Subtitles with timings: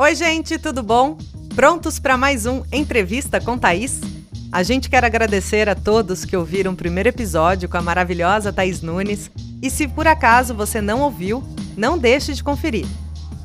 [0.00, 1.18] Oi, gente, tudo bom?
[1.54, 4.00] Prontos para mais um Entrevista com Thaís?
[4.50, 8.80] A gente quer agradecer a todos que ouviram o primeiro episódio com a maravilhosa Thaís
[8.80, 9.30] Nunes.
[9.60, 11.44] E se por acaso você não ouviu,
[11.76, 12.86] não deixe de conferir.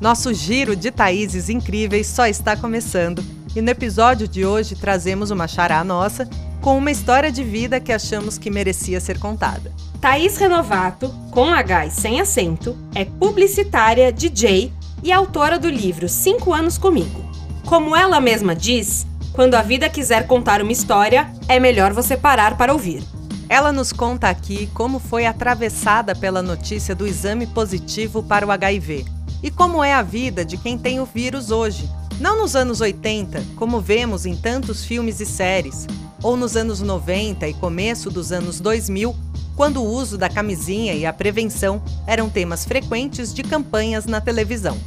[0.00, 3.22] Nosso giro de Thaíses incríveis só está começando
[3.54, 6.26] e no episódio de hoje trazemos uma chará nossa
[6.62, 9.70] com uma história de vida que achamos que merecia ser contada.
[10.00, 14.72] Thaís Renovato, com H e sem acento, é publicitária, DJ
[15.02, 17.24] e autora do livro Cinco Anos Comigo.
[17.64, 22.56] Como ela mesma diz, quando a vida quiser contar uma história, é melhor você parar
[22.56, 23.02] para ouvir.
[23.48, 29.04] Ela nos conta aqui como foi atravessada pela notícia do exame positivo para o HIV
[29.42, 31.88] e como é a vida de quem tem o vírus hoje.
[32.18, 35.86] Não nos anos 80, como vemos em tantos filmes e séries,
[36.22, 39.14] ou nos anos 90 e começo dos anos 2000,
[39.54, 44.78] quando o uso da camisinha e a prevenção eram temas frequentes de campanhas na televisão.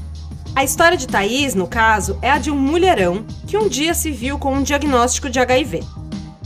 [0.56, 4.12] A história de Thaís, no caso, é a de um mulherão que um dia se
[4.12, 5.82] viu com um diagnóstico de HIV.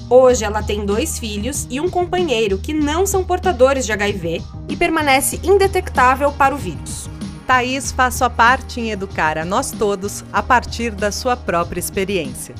[0.09, 4.75] Hoje ela tem dois filhos e um companheiro que não são portadores de HIV e
[4.75, 7.09] permanece indetectável para o vírus.
[7.47, 12.53] Thaís faz sua parte em educar a nós todos a partir da sua própria experiência.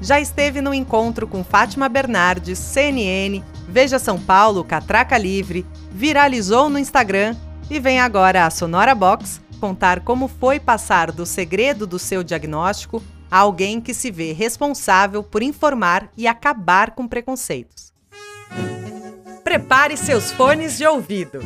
[0.00, 6.78] Já esteve no encontro com Fátima Bernardes, CNN, Veja São Paulo, Catraca Livre, viralizou no
[6.78, 7.34] Instagram
[7.70, 13.00] e vem agora à Sonora Box contar como foi passar do segredo do seu diagnóstico
[13.30, 17.92] a alguém que se vê responsável por informar e acabar com preconceitos.
[19.44, 21.38] Prepare seus fones de ouvido.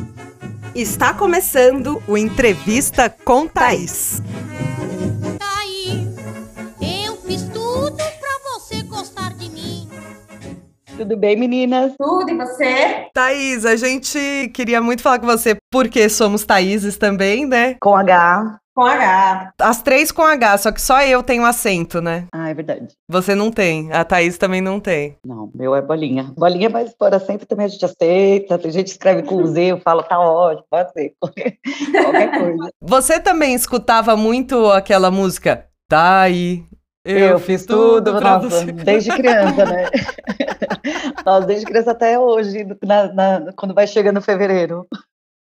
[0.73, 4.19] Está começando o Entrevista com Thaís.
[4.76, 4.76] Eu
[10.97, 11.93] Tudo bem, meninas?
[11.95, 13.05] Tudo, e você?
[13.13, 17.75] Thaís, a gente queria muito falar com você porque somos Thaíses também, né?
[17.79, 18.57] Com H.
[18.73, 19.51] Com H.
[19.61, 22.25] As três com H, só que só eu tenho acento, né?
[22.33, 22.87] Ah, é verdade.
[23.07, 25.17] Você não tem, a Thaís também não tem.
[25.23, 26.33] Não, meu é bolinha.
[26.35, 28.57] Bolinha, mas por acento também a gente aceita.
[28.57, 31.13] Tem gente que escreve com Z, eu falo, tá ótimo, pode ser.
[31.21, 32.71] Qualquer coisa.
[32.81, 35.67] Você também escutava muito aquela música?
[35.87, 36.23] Tá
[37.11, 37.21] aí.
[37.23, 39.85] Eu, fiz tudo pra nossa, desde criança, né?
[41.25, 44.87] Nossa, desde criança até hoje, na- na- quando vai chegando fevereiro.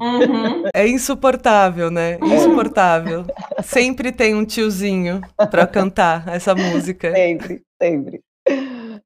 [0.02, 0.64] Uhum.
[0.74, 2.18] É insuportável, né?
[2.24, 3.26] Insuportável.
[3.62, 5.22] Sempre tem um tiozinho
[5.52, 7.12] pra cantar essa música.
[7.14, 8.22] Sempre, sempre.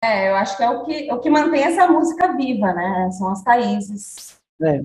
[0.04, 3.10] É, eu acho que é o que, o que mantém essa música viva, né?
[3.12, 4.38] São as Thaíses.
[4.62, 4.82] É.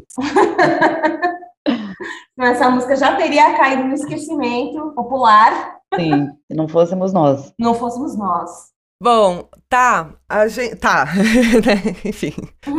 [2.35, 7.53] Senão essa música já teria caído no esquecimento popular, Sim, se não fôssemos nós.
[7.59, 8.69] não fôssemos nós.
[9.03, 10.77] Bom, tá, a gente.
[10.77, 11.07] Tá,
[11.65, 11.97] né?
[12.05, 12.33] Enfim,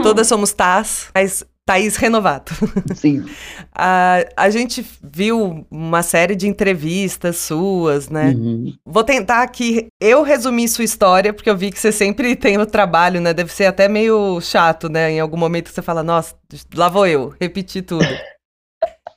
[0.03, 2.53] todas somos Tás, mas Thaís Renovato.
[2.95, 3.23] Sim.
[3.71, 8.31] A, a gente viu uma série de entrevistas suas, né?
[8.31, 8.73] Uhum.
[8.85, 12.65] Vou tentar aqui eu resumir sua história, porque eu vi que você sempre tem o
[12.65, 13.33] trabalho, né?
[13.33, 15.11] Deve ser até meio chato, né?
[15.11, 16.35] Em algum momento você fala, nossa,
[16.75, 18.03] lá vou eu, repetir tudo.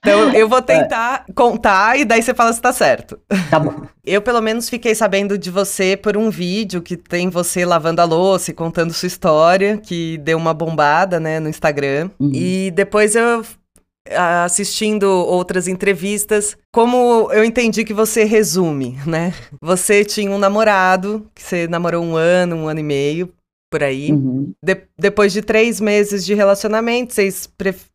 [0.05, 3.19] Então eu vou tentar contar e daí você fala se tá certo.
[3.49, 3.83] Tá bom.
[4.05, 8.05] Eu, pelo menos, fiquei sabendo de você por um vídeo que tem você lavando a
[8.05, 12.11] louça e contando sua história, que deu uma bombada, né, no Instagram.
[12.19, 12.33] Uhum.
[12.35, 13.45] E depois eu
[14.45, 19.33] assistindo outras entrevistas, como eu entendi que você resume, né?
[19.61, 23.33] Você tinha um namorado, que você namorou um ano, um ano e meio,
[23.71, 24.13] por aí.
[24.13, 24.53] Uhum.
[24.63, 27.49] De- depois de três meses de relacionamento, vocês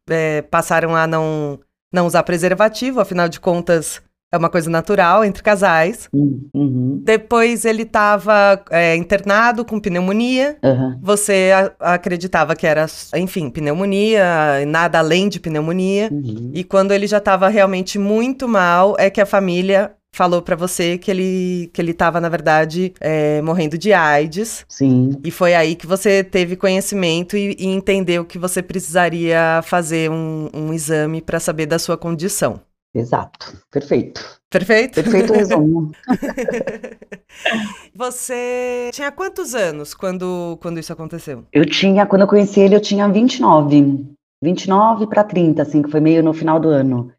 [0.09, 1.59] é, passaram a não,
[1.91, 6.09] não usar preservativo, afinal de contas, é uma coisa natural entre casais.
[6.11, 6.49] Uhum.
[6.53, 7.01] Uhum.
[7.01, 8.61] Depois ele estava
[8.97, 10.57] internado com pneumonia.
[10.61, 10.99] Aham.
[11.01, 16.09] Você a- acreditava que era, enfim, pneumonia, nada além de pneumonia.
[16.11, 16.51] Uhum.
[16.53, 20.97] E quando ele já estava realmente muito mal, é que a família falou pra você
[20.97, 24.65] que ele que ele estava na verdade é, morrendo de AIDS.
[24.67, 25.11] Sim.
[25.23, 30.49] E foi aí que você teve conhecimento e, e entendeu que você precisaria fazer um,
[30.51, 32.59] um exame para saber da sua condição.
[32.95, 33.55] Exato.
[33.71, 34.25] Perfeito.
[34.49, 34.95] Perfeito?
[34.95, 35.91] Perfeito resumo.
[37.93, 41.43] Você tinha quantos anos quando, quando isso aconteceu?
[41.51, 44.05] Eu tinha, quando eu conheci ele, eu tinha 29.
[44.41, 47.11] 29 para 30, assim, que foi meio no final do ano.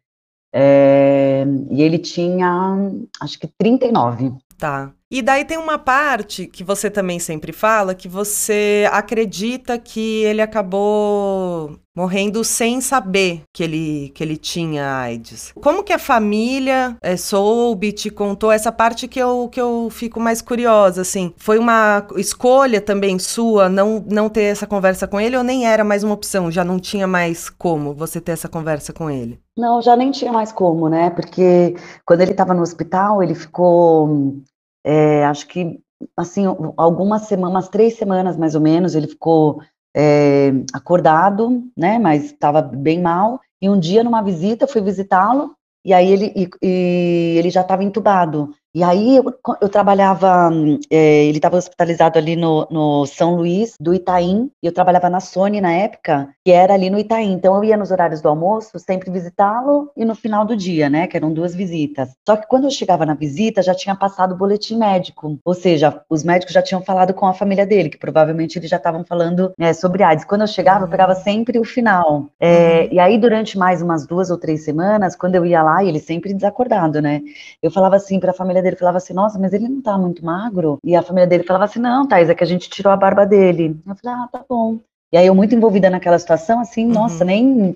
[0.53, 2.77] É, e ele tinha,
[3.21, 4.33] acho que 39.
[4.57, 4.91] Tá.
[5.11, 10.39] E daí tem uma parte que você também sempre fala que você acredita que ele
[10.39, 15.51] acabou morrendo sem saber que ele, que ele tinha AIDS.
[15.59, 20.19] Como que a família eh, soube, te contou essa parte que eu, que eu fico
[20.19, 21.33] mais curiosa, assim?
[21.37, 25.83] Foi uma escolha também sua não, não ter essa conversa com ele ou nem era
[25.83, 26.51] mais uma opção?
[26.51, 29.39] Já não tinha mais como você ter essa conversa com ele?
[29.59, 31.09] Não, já nem tinha mais como, né?
[31.09, 31.75] Porque
[32.05, 34.37] quando ele estava no hospital, ele ficou,
[34.85, 35.79] é, acho que,
[36.15, 36.45] assim,
[36.77, 39.61] algumas semanas, umas três semanas mais ou menos, ele ficou
[39.95, 41.99] é, acordado, né?
[41.99, 43.41] Mas estava bem mal.
[43.61, 45.53] E um dia, numa visita, fui visitá-lo,
[45.83, 48.55] e aí ele, e, e ele já estava entubado.
[48.73, 50.51] E aí eu, eu trabalhava,
[50.91, 55.19] é, ele estava hospitalizado ali no, no, São Luís do Itaim, e eu trabalhava na
[55.19, 57.33] Sony na época, que era ali no Itaim.
[57.33, 61.07] Então eu ia nos horários do almoço, sempre visitá-lo, e no final do dia, né,
[61.07, 62.09] que eram duas visitas.
[62.27, 66.01] Só que quando eu chegava na visita, já tinha passado o boletim médico, ou seja,
[66.07, 69.51] os médicos já tinham falado com a família dele, que provavelmente eles já estavam falando
[69.59, 70.25] é, sobre AIDS.
[70.25, 72.27] Quando eu chegava, eu pegava sempre o final.
[72.39, 72.87] É, uhum.
[72.91, 76.33] e aí durante mais umas duas ou três semanas, quando eu ia lá, ele sempre
[76.33, 77.21] desacordado, né,
[77.63, 79.97] eu falava assim para a família família dele falava assim, nossa, mas ele não tá
[79.97, 80.77] muito magro?
[80.83, 83.25] E a família dele falava assim, não, Thais, é que a gente tirou a barba
[83.25, 83.79] dele.
[83.87, 84.79] Eu falei, ah, tá bom.
[85.11, 86.93] E aí eu muito envolvida naquela situação, assim, uhum.
[86.93, 87.75] nossa, nem,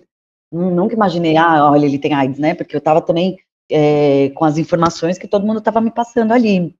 [0.51, 2.53] nunca imaginei, ah, olha, ele tem AIDS, né?
[2.53, 3.38] Porque eu tava também
[3.71, 6.75] é, com as informações que todo mundo tava me passando ali.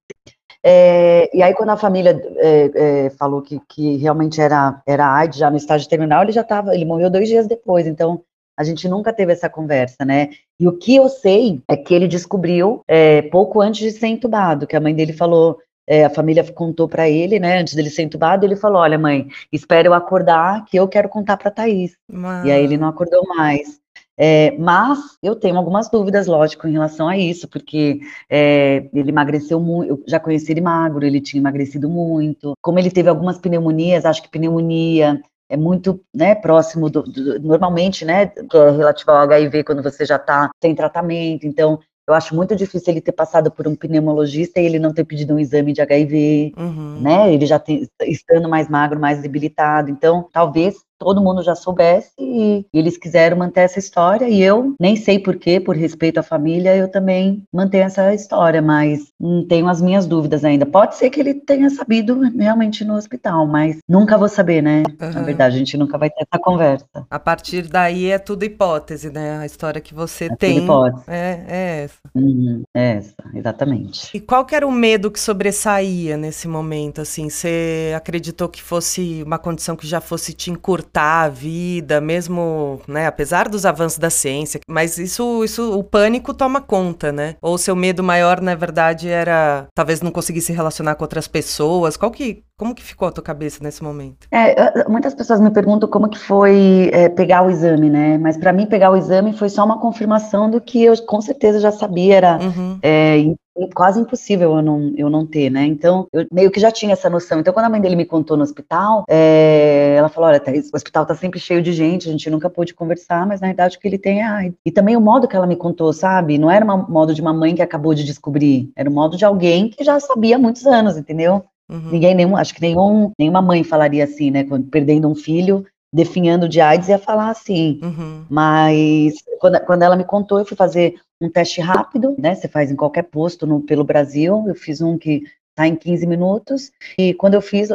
[0.66, 5.38] É, e aí, quando a família é, é, falou que, que realmente era, era AIDS
[5.38, 8.22] já no estágio terminal, ele já estava, ele morreu dois dias depois, então
[8.58, 10.30] a gente nunca teve essa conversa, né?
[10.60, 14.68] E o que eu sei é que ele descobriu é, pouco antes de ser entubado,
[14.68, 15.58] que a mãe dele falou,
[15.88, 19.28] é, a família contou para ele, né, antes dele ser entubado, ele falou, olha mãe,
[19.52, 21.98] espera eu acordar que eu quero contar para Thaís.
[22.46, 23.82] E aí ele não acordou mais.
[24.16, 29.60] É, mas eu tenho algumas dúvidas, lógico, em relação a isso, porque é, ele emagreceu
[29.60, 32.54] muito, eu já conheci ele magro, ele tinha emagrecido muito.
[32.62, 35.20] Como ele teve algumas pneumonias, acho que pneumonia
[35.54, 40.04] é muito né, próximo do, do, normalmente, né, que é relativo ao HIV quando você
[40.04, 41.46] já está sem tratamento.
[41.46, 45.04] Então, eu acho muito difícil ele ter passado por um pneumologista e ele não ter
[45.04, 47.00] pedido um exame de HIV, uhum.
[47.00, 47.32] né?
[47.32, 49.92] Ele já tem, estando mais magro, mais debilitado.
[49.92, 54.96] Então, talvez todo mundo já soubesse e eles quiseram manter essa história e eu nem
[54.96, 59.82] sei porquê, por respeito à família, eu também mantenho essa história, mas hum, tenho as
[59.82, 60.66] minhas dúvidas ainda.
[60.66, 64.84] Pode ser que ele tenha sabido realmente no hospital, mas nunca vou saber, né?
[65.02, 65.12] Uhum.
[65.12, 66.86] Na verdade, a gente nunca vai ter essa conversa.
[67.10, 69.38] A partir daí é tudo hipótese, né?
[69.38, 70.56] A história que você é tem.
[70.56, 71.04] Tudo hipótese.
[71.08, 72.00] É, é essa.
[72.16, 74.16] Uhum, é essa, exatamente.
[74.16, 77.30] E qual que era o medo que sobressaía nesse momento, assim?
[77.30, 80.83] Você acreditou que fosse uma condição que já fosse te encurtar
[81.24, 86.62] a vida, mesmo, né, apesar dos avanços da ciência, mas isso, isso, o pânico toma
[86.62, 87.36] conta, né?
[87.42, 91.98] Ou seu medo maior, na verdade, era talvez não conseguir se relacionar com outras pessoas.
[91.98, 94.28] Qual que, como que ficou a tua cabeça nesse momento?
[94.32, 98.18] É, muitas pessoas me perguntam como que foi é, pegar o exame, né?
[98.18, 101.60] Mas para mim pegar o exame foi só uma confirmação do que eu com certeza
[101.60, 102.80] já sabia, era uhum.
[102.84, 103.34] é,
[103.74, 105.66] quase impossível eu não, eu não ter, né?
[105.66, 107.40] Então, eu meio que já tinha essa noção.
[107.40, 110.76] Então, quando a mãe dele me contou no hospital, é, ela falou: olha, Thaís, o
[110.76, 113.80] hospital tá sempre cheio de gente, a gente nunca pôde conversar, mas na verdade o
[113.80, 114.58] que ele tem é AIDS.
[114.66, 116.38] E também o modo que ela me contou, sabe?
[116.38, 119.26] Não era o modo de uma mãe que acabou de descobrir, era o modo de
[119.26, 121.44] alguém que já sabia há muitos anos, entendeu?
[121.70, 121.92] Uhum.
[121.92, 124.44] Ninguém, nenhum, acho que nenhum, nenhuma mãe falaria assim, né?
[124.44, 127.80] Quando, perdendo um filho, definhando de AIDS, ia falar assim.
[127.84, 128.26] Uhum.
[128.30, 132.36] Mas quando, quando ela me contou, eu fui fazer um teste rápido, né?
[132.36, 134.44] Você faz em qualquer posto no, pelo Brasil.
[134.48, 135.24] Eu fiz um que
[135.56, 136.72] tá em 15 minutos.
[136.98, 137.70] E quando eu fiz,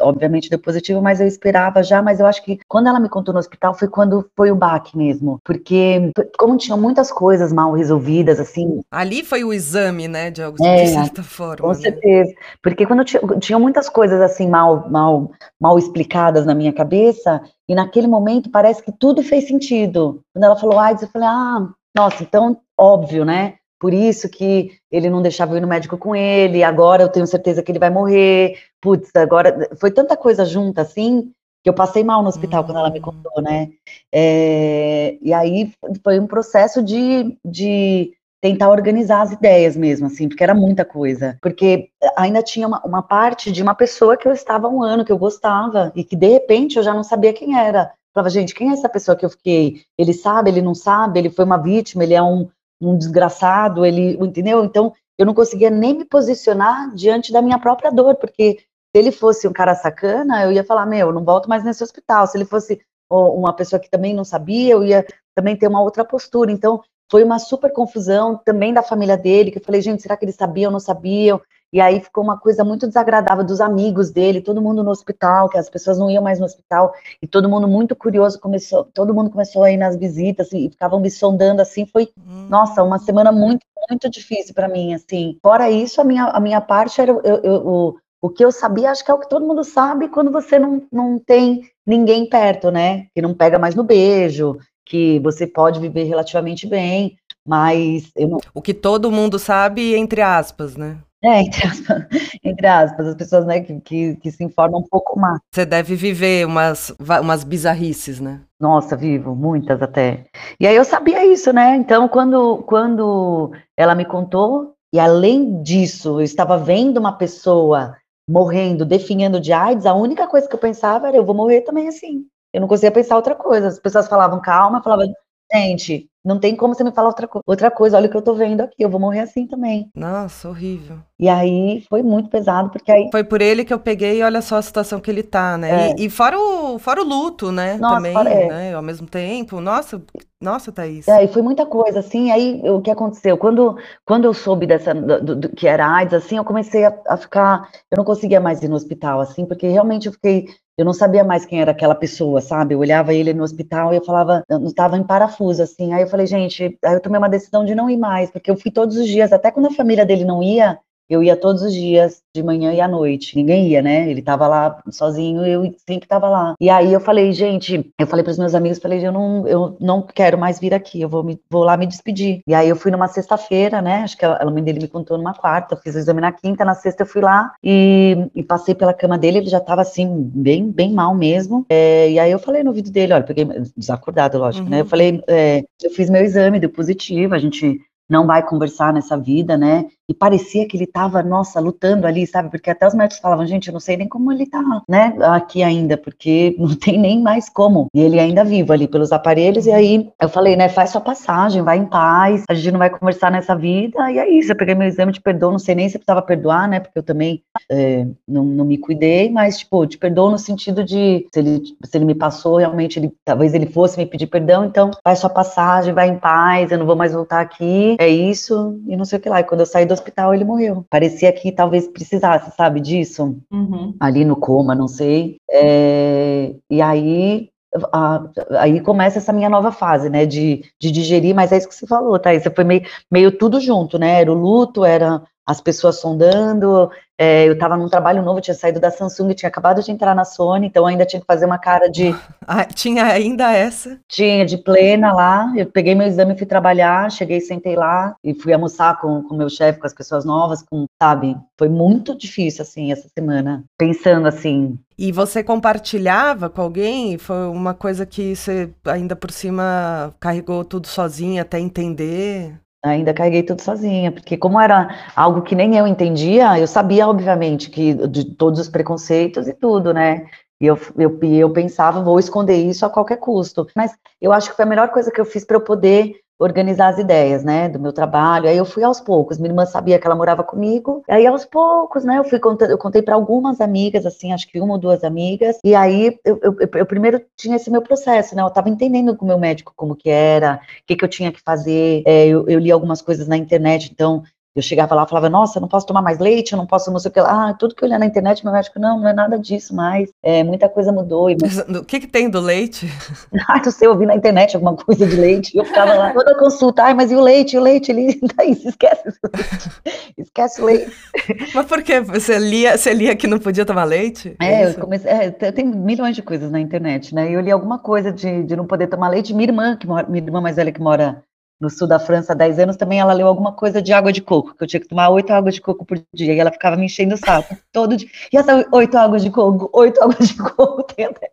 [0.00, 3.32] obviamente deu positivo, mas eu esperava já, mas eu acho que quando ela me contou
[3.32, 8.40] no hospital foi quando foi o baque mesmo, porque como tinham muitas coisas mal resolvidas
[8.40, 11.56] assim, ali foi o exame, né, de, alguma, é, de certa forma.
[11.56, 11.74] Com né?
[11.74, 12.32] certeza.
[12.62, 17.74] Porque quando tinha, tinha muitas coisas assim mal mal mal explicadas na minha cabeça, e
[17.74, 20.20] naquele momento parece que tudo fez sentido.
[20.32, 23.54] Quando ela falou AIDS, eu falei: "Ah, nossa, então óbvio, né?
[23.80, 27.26] Por isso que ele não deixava eu ir no médico com ele, agora eu tenho
[27.26, 28.58] certeza que ele vai morrer.
[28.80, 31.32] Putz, agora foi tanta coisa junta assim
[31.62, 32.66] que eu passei mal no hospital uhum.
[32.66, 33.02] quando ela me hum.
[33.02, 33.70] contou, né?
[34.12, 35.72] É, e aí
[36.02, 41.38] foi um processo de, de tentar organizar as ideias mesmo, assim, porque era muita coisa.
[41.42, 45.04] Porque ainda tinha uma, uma parte de uma pessoa que eu estava há um ano,
[45.04, 47.92] que eu gostava, e que de repente eu já não sabia quem era.
[48.14, 49.82] falava, gente, quem é essa pessoa que eu fiquei?
[49.98, 52.48] Ele sabe, ele não sabe, ele foi uma vítima, ele é um,
[52.80, 54.64] um desgraçado, ele, entendeu?
[54.64, 59.12] Então, eu não conseguia nem me posicionar diante da minha própria dor, porque se ele
[59.12, 62.26] fosse um cara sacana, eu ia falar, meu, eu não volto mais nesse hospital.
[62.26, 66.04] Se ele fosse uma pessoa que também não sabia, eu ia também ter uma outra
[66.04, 66.50] postura.
[66.50, 70.24] Então, foi uma super confusão também da família dele, que eu falei, gente, será que
[70.24, 71.40] eles sabiam não sabiam?
[71.72, 75.56] E aí ficou uma coisa muito desagradável dos amigos dele, todo mundo no hospital, que
[75.58, 79.30] as pessoas não iam mais no hospital, e todo mundo muito curioso começou, todo mundo
[79.30, 82.46] começou a ir nas visitas e ficavam me sondando assim, foi, hum.
[82.48, 85.38] nossa, uma semana muito, muito difícil para mim, assim.
[85.42, 88.90] Fora isso, a minha, a minha parte era eu, eu, o, o que eu sabia,
[88.90, 92.70] acho que é o que todo mundo sabe quando você não, não tem ninguém perto,
[92.70, 93.06] né?
[93.14, 98.38] Que não pega mais no beijo, que você pode viver relativamente bem, mas eu não.
[98.52, 100.98] O que todo mundo sabe, entre aspas, né?
[101.24, 102.06] É, entre aspas,
[102.42, 105.38] entre aspas, as pessoas né, que, que, que se informam um pouco mais.
[105.52, 108.40] Você deve viver umas, umas bizarrices, né?
[108.58, 110.24] Nossa, vivo, muitas até.
[110.58, 111.76] E aí eu sabia isso, né?
[111.76, 117.96] Então, quando, quando ela me contou, e além disso, eu estava vendo uma pessoa
[118.28, 121.88] morrendo, definhando de AIDS, a única coisa que eu pensava era, eu vou morrer também
[121.88, 122.24] assim.
[122.52, 123.68] Eu não conseguia pensar outra coisa.
[123.68, 125.04] As pessoas falavam calma, eu falava,
[125.52, 128.22] gente, não tem como você me falar outra, co outra coisa, olha o que eu
[128.22, 129.90] tô vendo aqui, eu vou morrer assim também.
[129.94, 130.98] Nossa, horrível.
[131.18, 133.08] E aí foi muito pesado, porque aí.
[133.10, 135.88] Foi por ele que eu peguei e olha só a situação que ele tá, né?
[135.88, 135.94] É.
[135.98, 137.78] E, e, fora, o, fora o luto, né?
[137.78, 138.48] Nossa, também, fora, é.
[138.48, 138.74] né?
[138.74, 139.60] Ao mesmo tempo.
[139.62, 140.02] Nossa,
[140.40, 141.08] nossa, Thaís.
[141.08, 142.30] É, e foi muita coisa, assim.
[142.30, 143.38] Aí o que aconteceu?
[143.38, 147.16] Quando, quando eu soube dessa, do, do, que era AIDS, assim, eu comecei a, a
[147.16, 147.70] ficar.
[147.90, 150.46] Eu não conseguia mais ir no hospital, assim, porque realmente eu fiquei
[150.80, 152.74] eu não sabia mais quem era aquela pessoa, sabe?
[152.74, 155.92] Eu olhava ele no hospital e eu falava, eu estava em parafuso, assim.
[155.92, 158.56] Aí eu falei, gente, aí eu tomei uma decisão de não ir mais, porque eu
[158.56, 160.78] fui todos os dias, até quando a família dele não ia,
[161.10, 163.36] eu ia todos os dias, de manhã e à noite.
[163.36, 164.08] Ninguém ia, né?
[164.08, 166.54] Ele tava lá sozinho, eu sempre tava lá.
[166.60, 169.76] E aí eu falei, gente, eu falei para os meus amigos, falei, eu não, eu
[169.80, 172.42] não quero mais vir aqui, eu vou, me, vou lá me despedir.
[172.46, 174.02] E aí eu fui numa sexta-feira, né?
[174.02, 176.32] Acho que a, a mãe dele me contou numa quarta, eu fiz o exame na
[176.32, 179.82] quinta, na sexta eu fui lá e, e passei pela cama dele, ele já tava
[179.82, 181.66] assim, bem, bem mal mesmo.
[181.68, 184.70] É, e aí eu falei no ouvido dele, olha, peguei desacordado, lógico, uhum.
[184.70, 184.78] né?
[184.78, 184.88] Eu uhum.
[184.88, 189.56] falei, é, eu fiz meu exame, deu positivo, a gente não vai conversar nessa vida,
[189.56, 189.86] né?
[190.10, 192.50] E parecia que ele estava, nossa, lutando ali, sabe?
[192.50, 195.14] Porque até os médicos falavam, gente, eu não sei nem como ele tá, né?
[195.20, 197.86] Aqui ainda, porque não tem nem mais como.
[197.94, 199.66] E ele ainda vivo ali pelos aparelhos.
[199.66, 200.68] E aí eu falei, né?
[200.68, 202.42] Faz sua passagem, vai em paz.
[202.48, 204.10] A gente não vai conversar nessa vida.
[204.10, 204.50] E é isso.
[204.50, 205.52] Eu peguei meu exame de perdão.
[205.52, 206.80] Não sei nem se precisava perdoar, né?
[206.80, 209.30] Porque eu também é, não, não me cuidei.
[209.30, 213.12] Mas, tipo, te perdoo no sentido de se ele, se ele me passou, realmente, ele,
[213.24, 214.64] talvez ele fosse me pedir perdão.
[214.64, 216.72] Então, faz sua passagem, vai em paz.
[216.72, 217.96] Eu não vou mais voltar aqui.
[218.00, 218.80] É isso.
[218.86, 219.40] E não sei o que lá.
[219.40, 220.86] E quando eu saí do hospital ele morreu.
[220.88, 223.36] Parecia que talvez precisasse, sabe, disso?
[223.52, 223.94] Uhum.
[224.00, 225.36] Ali no coma, não sei.
[225.50, 227.50] É, e aí
[227.92, 228.22] a,
[228.58, 231.86] aí começa essa minha nova fase, né, de, de digerir, mas é isso que você
[231.86, 232.32] falou, tá?
[232.32, 234.22] Isso foi meio, meio tudo junto, né?
[234.22, 236.90] Era o luto, era as pessoas sondando.
[237.18, 240.24] É, eu estava num trabalho novo, tinha saído da Samsung, tinha acabado de entrar na
[240.24, 242.14] Sony, então ainda tinha que fazer uma cara de.
[242.52, 244.00] Ah, tinha ainda essa?
[244.08, 245.52] Tinha, de plena lá.
[245.56, 249.48] Eu peguei meu exame, fui trabalhar, cheguei, sentei lá e fui almoçar com o meu
[249.48, 251.36] chefe, com as pessoas novas, com, sabe?
[251.56, 253.62] Foi muito difícil, assim, essa semana.
[253.78, 257.16] Pensando assim, e você compartilhava com alguém?
[257.16, 262.60] Foi uma coisa que você ainda por cima carregou tudo sozinha até entender?
[262.82, 267.68] Ainda carreguei tudo sozinha, porque como era algo que nem eu entendia, eu sabia, obviamente,
[267.68, 270.26] que de todos os preconceitos e tudo, né?
[270.58, 273.66] E eu, eu, eu pensava, vou esconder isso a qualquer custo.
[273.76, 276.88] Mas eu acho que foi a melhor coisa que eu fiz para eu poder organizar
[276.88, 278.48] as ideias, né, do meu trabalho.
[278.48, 279.38] Aí eu fui aos poucos.
[279.38, 281.04] Minha irmã sabia que ela morava comigo.
[281.06, 284.74] Aí aos poucos, né, eu fui eu contei para algumas amigas, assim, acho que uma
[284.74, 285.58] ou duas amigas.
[285.62, 288.42] E aí eu, eu, eu, primeiro tinha esse meu processo, né?
[288.42, 291.30] Eu estava entendendo com o meu médico como que era, o que, que eu tinha
[291.30, 292.02] que fazer.
[292.06, 294.22] É, eu, eu li algumas coisas na internet, então
[294.54, 296.98] eu chegava lá e falava, nossa, não posso tomar mais leite, eu não posso não
[296.98, 297.50] sei o que lá.
[297.50, 300.10] Ah, tudo que eu olhei na internet, meu médico, não, não é nada disso mais.
[300.22, 301.30] É, muita coisa mudou.
[301.30, 301.36] E...
[301.78, 302.88] O que, que tem do leite?
[303.48, 305.56] ah, não sei, eu vi na internet alguma coisa de leite.
[305.56, 307.56] Eu ficava lá, toda consulta, ai, mas e o leite?
[307.56, 309.70] O leite, ele, daí, esquece o leite.
[310.18, 310.92] Esquece o leite.
[311.54, 312.00] Mas por quê?
[312.00, 314.36] Você lia, você lia que não podia tomar leite?
[314.40, 317.30] É, é eu comecei, é, tem milhões de coisas na internet, né?
[317.30, 319.32] E eu li alguma coisa de, de não poder tomar leite.
[319.32, 321.22] Minha irmã, que mora, minha irmã mais velha que mora
[321.60, 324.22] no sul da França há 10 anos, também ela leu alguma coisa de água de
[324.22, 326.76] coco, que eu tinha que tomar oito águas de coco por dia, e ela ficava
[326.76, 328.08] me enchendo o saco todo dia.
[328.32, 331.30] E essa oito águas de coco, oito águas de coco, tem até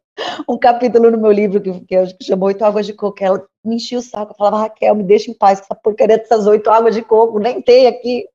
[0.48, 3.76] um capítulo no meu livro que, que, que chamou Oito Águas de Coco, ela me
[3.76, 6.70] enchia o saco, eu falava, Raquel, me deixa em paz com essa porcaria dessas oito
[6.70, 8.26] águas de coco, nem tem aqui.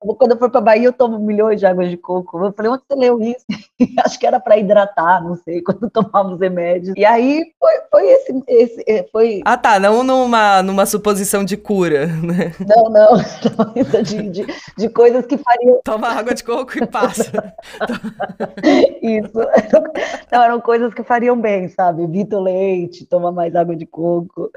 [0.00, 2.42] Quando eu for para Bahia, eu tomo milhões de águas de coco.
[2.42, 3.44] Eu falei, onde você leu isso?
[4.02, 6.94] Acho que era para hidratar, não sei, quando tomávamos remédios.
[6.96, 9.42] E aí foi, foi esse, esse, é, foi...
[9.44, 12.54] Ah, tá, não numa, numa suposição de cura, né?
[12.66, 13.16] Não, não,
[14.02, 14.46] de, de,
[14.78, 15.80] de coisas que fariam...
[15.84, 17.54] Toma água de coco e passa.
[19.02, 19.38] isso.
[20.32, 22.04] Não, eram coisas que fariam bem, sabe?
[22.04, 24.50] Evita o leite, toma mais água de coco.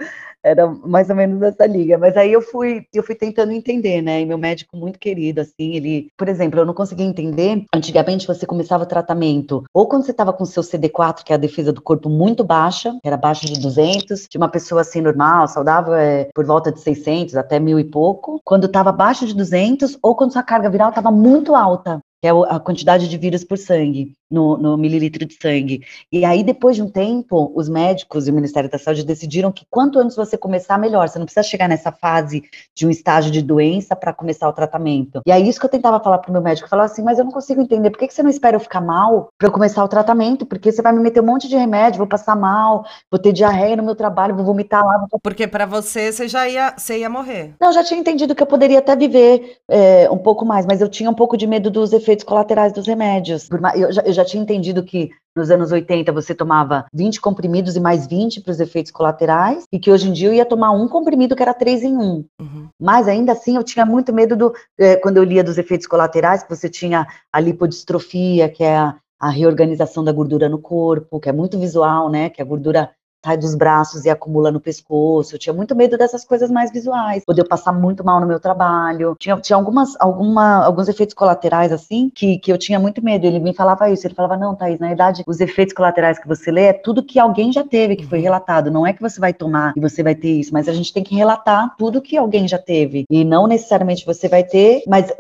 [0.44, 1.98] Era mais ou menos essa liga.
[1.98, 4.22] Mas aí eu fui, eu fui tentando entender, né?
[4.22, 7.64] E meu médico muito querido, assim, ele, por exemplo, eu não conseguia entender.
[7.74, 11.40] Antigamente você começava o tratamento ou quando você estava com seu CD4, que é a
[11.40, 15.94] defesa do corpo muito baixa, era abaixo de 200, de uma pessoa assim normal, saudável,
[15.94, 18.40] é por volta de 600 até mil e pouco.
[18.44, 22.00] Quando estava abaixo de 200 ou quando sua carga viral estava muito alta.
[22.22, 25.84] Que é a quantidade de vírus por sangue, no, no, mililitro de sangue.
[26.12, 29.66] E aí, depois de um tempo, os médicos e o Ministério da Saúde decidiram que
[29.70, 31.10] quanto antes você começar, melhor.
[31.10, 32.44] Você não precisa chegar nessa fase
[32.76, 35.22] de um estágio de doença para começar o tratamento.
[35.26, 37.26] E aí, isso que eu tentava falar para o meu médico, falar assim, mas eu
[37.26, 39.84] não consigo entender, por que, que você não espera eu ficar mal para eu começar
[39.84, 40.46] o tratamento?
[40.46, 43.76] Porque você vai me meter um monte de remédio, vou passar mal, vou ter diarreia
[43.76, 45.08] no meu trabalho, vou vomitar lá.
[45.10, 45.20] Vou...
[45.20, 47.56] Porque para você, você já ia, você ia morrer.
[47.60, 50.82] Não, eu já tinha entendido que eu poderia até viver é, um pouco mais, mas
[50.82, 53.50] eu tinha um pouco de medo dos efeitos colaterais dos remédios.
[53.76, 57.80] Eu já, eu já tinha entendido que nos anos 80 você tomava 20 comprimidos e
[57.80, 60.88] mais 20 para os efeitos colaterais, e que hoje em dia eu ia tomar um
[60.88, 62.02] comprimido que era 3 em 1.
[62.02, 62.68] Uhum.
[62.80, 64.54] Mas ainda assim eu tinha muito medo do.
[64.78, 68.96] É, quando eu lia dos efeitos colaterais, que você tinha a lipodistrofia, que é a,
[69.20, 72.30] a reorganização da gordura no corpo, que é muito visual, né?
[72.30, 72.90] Que a gordura
[73.24, 75.36] sai dos braços e acumula no pescoço.
[75.36, 77.24] Eu tinha muito medo dessas coisas mais visuais.
[77.26, 79.16] Poder passar muito mal no meu trabalho.
[79.20, 83.26] Tinha, tinha algumas, alguma, alguns efeitos colaterais, assim, que, que eu tinha muito medo.
[83.26, 84.08] Ele me falava isso.
[84.08, 87.20] Ele falava, não, Thaís, na verdade, os efeitos colaterais que você lê é tudo que
[87.20, 88.24] alguém já teve, que foi uhum.
[88.24, 88.72] relatado.
[88.72, 91.04] Não é que você vai tomar e você vai ter isso, mas a gente tem
[91.04, 93.06] que relatar tudo que alguém já teve.
[93.10, 95.12] E não necessariamente você vai ter, mas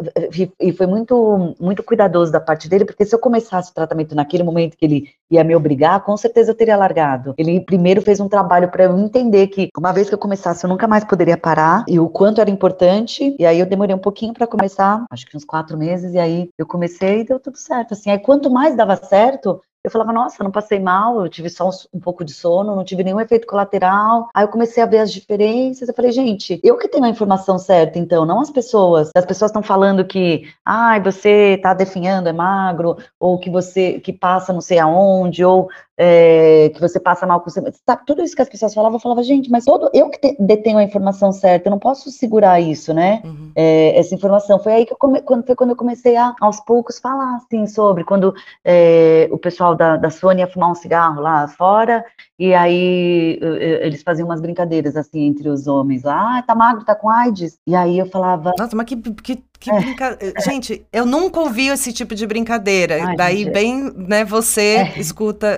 [0.59, 4.43] e foi muito, muito cuidadoso da parte dele, porque se eu começasse o tratamento naquele
[4.43, 7.33] momento que ele ia me obrigar, com certeza eu teria largado.
[7.37, 10.63] Ele primeiro primeiro fez um trabalho para eu entender que uma vez que eu começasse
[10.63, 13.35] eu nunca mais poderia parar e o quanto era importante.
[13.37, 16.49] E aí eu demorei um pouquinho para começar, acho que uns quatro meses, e aí
[16.57, 17.93] eu comecei e deu tudo certo.
[17.93, 21.67] Assim, aí quanto mais dava certo, eu falava, nossa, não passei mal, eu tive só
[21.67, 24.29] um, um, pouco de sono, não tive nenhum efeito colateral.
[24.33, 25.87] Aí eu comecei a ver as diferenças.
[25.87, 29.09] Eu falei, gente, eu que tenho a informação certa, então, não as pessoas.
[29.15, 33.99] As pessoas estão falando que, ai, ah, você tá definhando, é magro, ou que você
[33.99, 35.69] que passa não sei aonde, ou
[36.03, 37.61] é, que você passa mal com você.
[37.85, 40.35] Sabe, tudo isso que as pessoas falavam, eu falava, gente, mas todo eu que te,
[40.39, 43.21] detenho a informação certa, eu não posso segurar isso, né?
[43.23, 43.51] Uhum.
[43.55, 44.57] É, essa informação.
[44.57, 47.67] Foi aí que eu come, quando, foi quando eu comecei a, aos poucos, falar assim
[47.67, 48.33] sobre quando
[48.65, 52.03] é, o pessoal da, da Sony ia fumar um cigarro lá fora,
[52.37, 53.39] e aí
[53.81, 57.57] eles faziam umas brincadeiras assim entre os homens lá, ah, tá magro, tá com AIDS.
[57.67, 58.51] E aí eu falava.
[58.57, 59.79] Nossa, mas que, que que é.
[59.79, 60.41] brincadeira.
[60.41, 63.05] Gente, eu nunca ouvi esse tipo de brincadeira.
[63.05, 63.51] Ai, Daí, gente.
[63.51, 64.99] bem, né, você é.
[64.99, 65.57] escuta.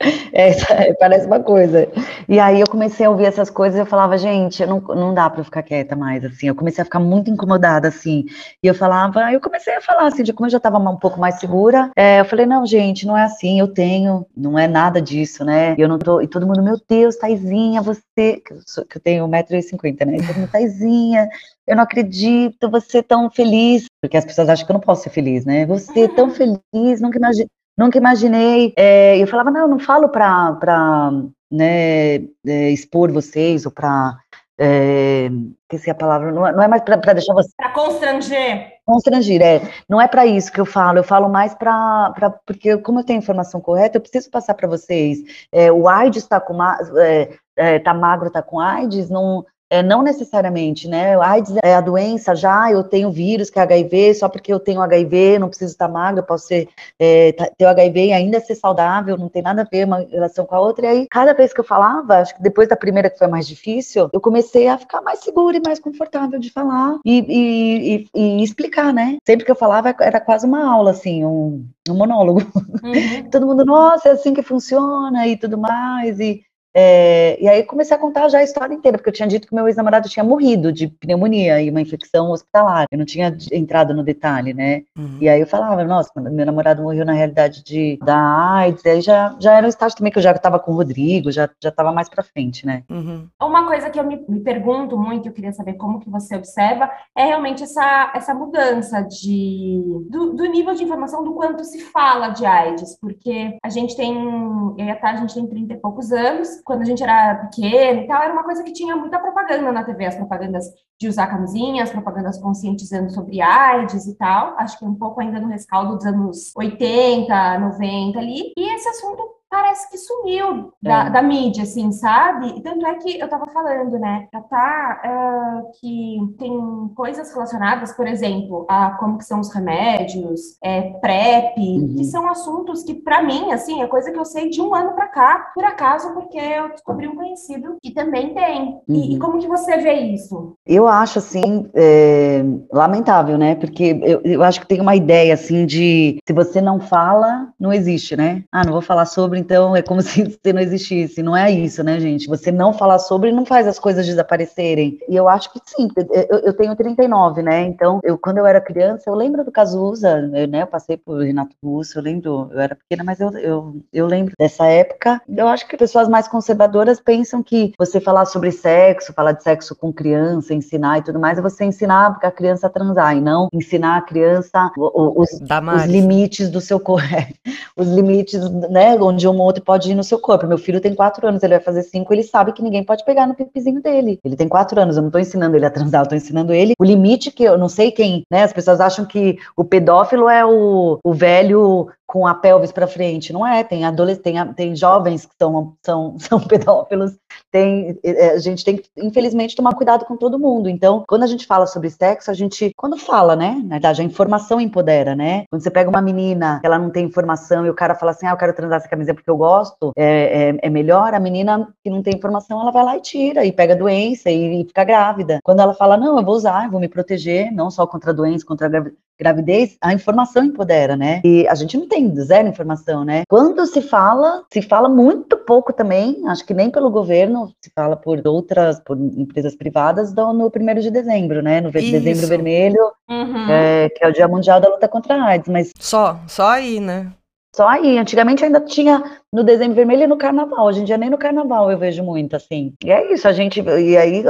[0.36, 1.88] É, parece uma coisa.
[2.28, 5.30] E aí eu comecei a ouvir essas coisas e eu falava, gente, não, não dá
[5.30, 6.48] para eu ficar quieta mais, assim.
[6.48, 8.24] Eu comecei a ficar muito incomodada, assim.
[8.62, 11.20] E eu falava, eu comecei a falar, assim, de como eu já estava um pouco
[11.20, 11.90] mais segura.
[11.96, 15.76] É, eu falei, não, gente, não é assim, eu tenho, não é nada disso, né?
[15.78, 16.20] E eu não tô.
[16.20, 18.42] E todo mundo, meu Deus, Taizinha, você.
[18.44, 20.16] Que eu, sou, que eu tenho 1,50m, né?
[20.16, 21.28] E todo mundo, Taizinha,
[21.66, 23.86] eu não acredito, você é tão feliz.
[24.02, 25.64] Porque as pessoas acham que eu não posso ser feliz, né?
[25.66, 27.48] Você é tão feliz, nunca imaginei.
[27.76, 28.72] Nunca imaginei.
[28.76, 31.10] É, eu falava, não, eu não falo para
[31.50, 34.18] né, é, expor vocês ou para.
[34.56, 35.28] É,
[35.62, 37.50] esqueci a palavra, não é, não é mais para deixar você.
[37.56, 38.74] Para constranger.
[38.86, 39.60] Constranger, é.
[39.88, 42.12] Não é para isso que eu falo, eu falo mais para.
[42.46, 45.18] Porque, como eu tenho informação correta, eu preciso passar para vocês.
[45.50, 46.56] É, o AIDS está com.
[46.62, 51.16] É, é, tá magro, tá com AIDS, não, é, não necessariamente, né?
[51.18, 54.80] AIDS é a doença já, eu tenho vírus que é HIV, só porque eu tenho
[54.80, 58.54] HIV, não preciso estar magra, eu posso ser, é, ter o HIV e ainda ser
[58.54, 60.86] saudável, não tem nada a ver uma relação com a outra.
[60.86, 63.46] E aí, cada vez que eu falava, acho que depois da primeira que foi mais
[63.46, 68.40] difícil, eu comecei a ficar mais segura e mais confortável de falar e, e, e,
[68.40, 69.16] e explicar, né?
[69.26, 72.40] Sempre que eu falava, era quase uma aula, assim, um, um monólogo.
[72.40, 73.28] Uhum.
[73.30, 76.20] Todo mundo, nossa, é assim que funciona e tudo mais.
[76.20, 76.44] E,
[76.76, 79.54] é, e aí comecei a contar já a história inteira, porque eu tinha dito que
[79.54, 82.86] meu ex-namorado tinha morrido de pneumonia e uma infecção hospitalar.
[82.90, 84.82] Eu não tinha entrado no detalhe, né?
[84.98, 85.18] Uhum.
[85.20, 88.18] E aí eu falava, nossa, meu namorado morreu na realidade de da
[88.54, 88.84] AIDS.
[88.84, 91.30] E aí já, já era um estágio também que eu já estava com o Rodrigo,
[91.30, 92.82] já já estava mais para frente, né?
[92.90, 93.28] Uhum.
[93.40, 96.90] Uma coisa que eu me, me pergunto muito, eu queria saber como que você observa,
[97.16, 102.30] é realmente essa, essa mudança de, do, do nível de informação do quanto se fala
[102.30, 105.76] de AIDS, porque a gente tem, eu e a Tati, a gente tem 30 e
[105.76, 109.18] poucos anos, quando a gente era pequeno e tal, era uma coisa que tinha muita
[109.18, 110.64] propaganda na TV, as propagandas
[110.98, 114.56] de usar camisinha, as propagandas conscientizando sobre AIDS e tal.
[114.58, 118.52] Acho que um pouco ainda no rescaldo dos anos 80, 90 ali.
[118.56, 121.10] E esse assunto parece que sumiu da, é.
[121.10, 122.60] da, mídia, assim, sabe?
[122.60, 128.66] Tanto é que eu tava falando, né, tá uh, que tem coisas relacionadas, por exemplo,
[128.68, 131.94] a como que são os remédios, é, PrEP, uhum.
[131.96, 134.92] que são assuntos que, para mim, assim, é coisa que eu sei de um ano
[134.92, 138.62] para cá, por acaso, porque eu descobri um conhecido que também tem.
[138.62, 138.82] Uhum.
[138.88, 139.18] E, e, uhum.
[139.20, 140.56] como que você vê isso?
[140.66, 143.54] Eu acho, assim, é, lamentável, né?
[143.54, 147.72] Porque eu, eu acho que tem uma ideia, assim, de se você não fala, não
[147.72, 148.42] existe, né?
[148.50, 151.22] Ah, não vou falar sobre, então é como se você não existisse.
[151.22, 152.26] Não é isso, né, gente?
[152.26, 154.98] Você não falar sobre não faz as coisas desaparecerem.
[155.08, 155.88] E eu acho que sim,
[156.28, 157.62] eu, eu tenho 39, né?
[157.62, 160.62] Então, eu, quando eu era criança, eu lembro do Cazuza, eu, né?
[160.62, 164.34] Eu passei por Renato Russo, eu lembro, eu era pequena, mas eu, eu, eu lembro
[164.38, 165.20] dessa época.
[165.28, 169.76] Eu acho que pessoas mais conservadoras pensam que você falar sobre sexo, falar de sexo
[169.76, 173.48] com criança, ensinar e tudo mais, é você ensinar a criança a transar e não
[173.52, 177.08] ensinar a criança os, os limites do seu corpo,
[177.76, 180.46] os limites, né, onde um outro pode ir no seu corpo.
[180.46, 183.26] Meu filho tem quatro anos, ele vai fazer cinco, ele sabe que ninguém pode pegar
[183.26, 184.18] no pipizinho dele.
[184.24, 186.74] Ele tem quatro anos, eu não estou ensinando ele a transar, eu tô ensinando ele
[186.78, 190.44] o limite que eu não sei quem, né, as pessoas acham que o pedófilo é
[190.44, 193.32] o, o velho com a pelvis para frente.
[193.32, 197.16] Não é, tem adolescentes, tem, tem jovens que são, são, são pedófilos,
[197.50, 200.68] tem, é, a gente tem que, infelizmente, tomar cuidado com todo mundo.
[200.68, 204.04] Então, quando a gente fala sobre sexo, a gente, quando fala, né, na verdade, a
[204.04, 205.44] informação empodera, né?
[205.50, 208.30] Quando você pega uma menina, ela não tem informação e o cara fala assim, ah,
[208.32, 211.90] eu quero transar essa camisa porque eu gosto, é, é, é melhor, a menina que
[211.90, 215.38] não tem informação, ela vai lá e tira, e pega doença e, e fica grávida.
[215.42, 218.14] Quando ela fala, não, eu vou usar, eu vou me proteger, não só contra a
[218.14, 218.84] doença, contra a
[219.18, 221.20] gravidez, a informação empodera, né?
[221.24, 223.22] E a gente não tem zero informação, né?
[223.28, 227.96] Quando se fala, se fala muito pouco também, acho que nem pelo governo, se fala
[227.96, 231.60] por outras, por empresas privadas, do, no primeiro de dezembro, né?
[231.60, 231.92] No Isso.
[231.92, 233.50] dezembro vermelho, uhum.
[233.50, 235.70] é, que é o Dia Mundial da Luta contra a AIDS, mas...
[235.78, 237.12] Só, só aí, né?
[237.54, 241.08] Só aí, antigamente ainda tinha no dezembro vermelho e no carnaval, hoje em dia nem
[241.08, 242.74] no carnaval eu vejo muito, assim.
[242.84, 244.24] E é isso, a gente, e aí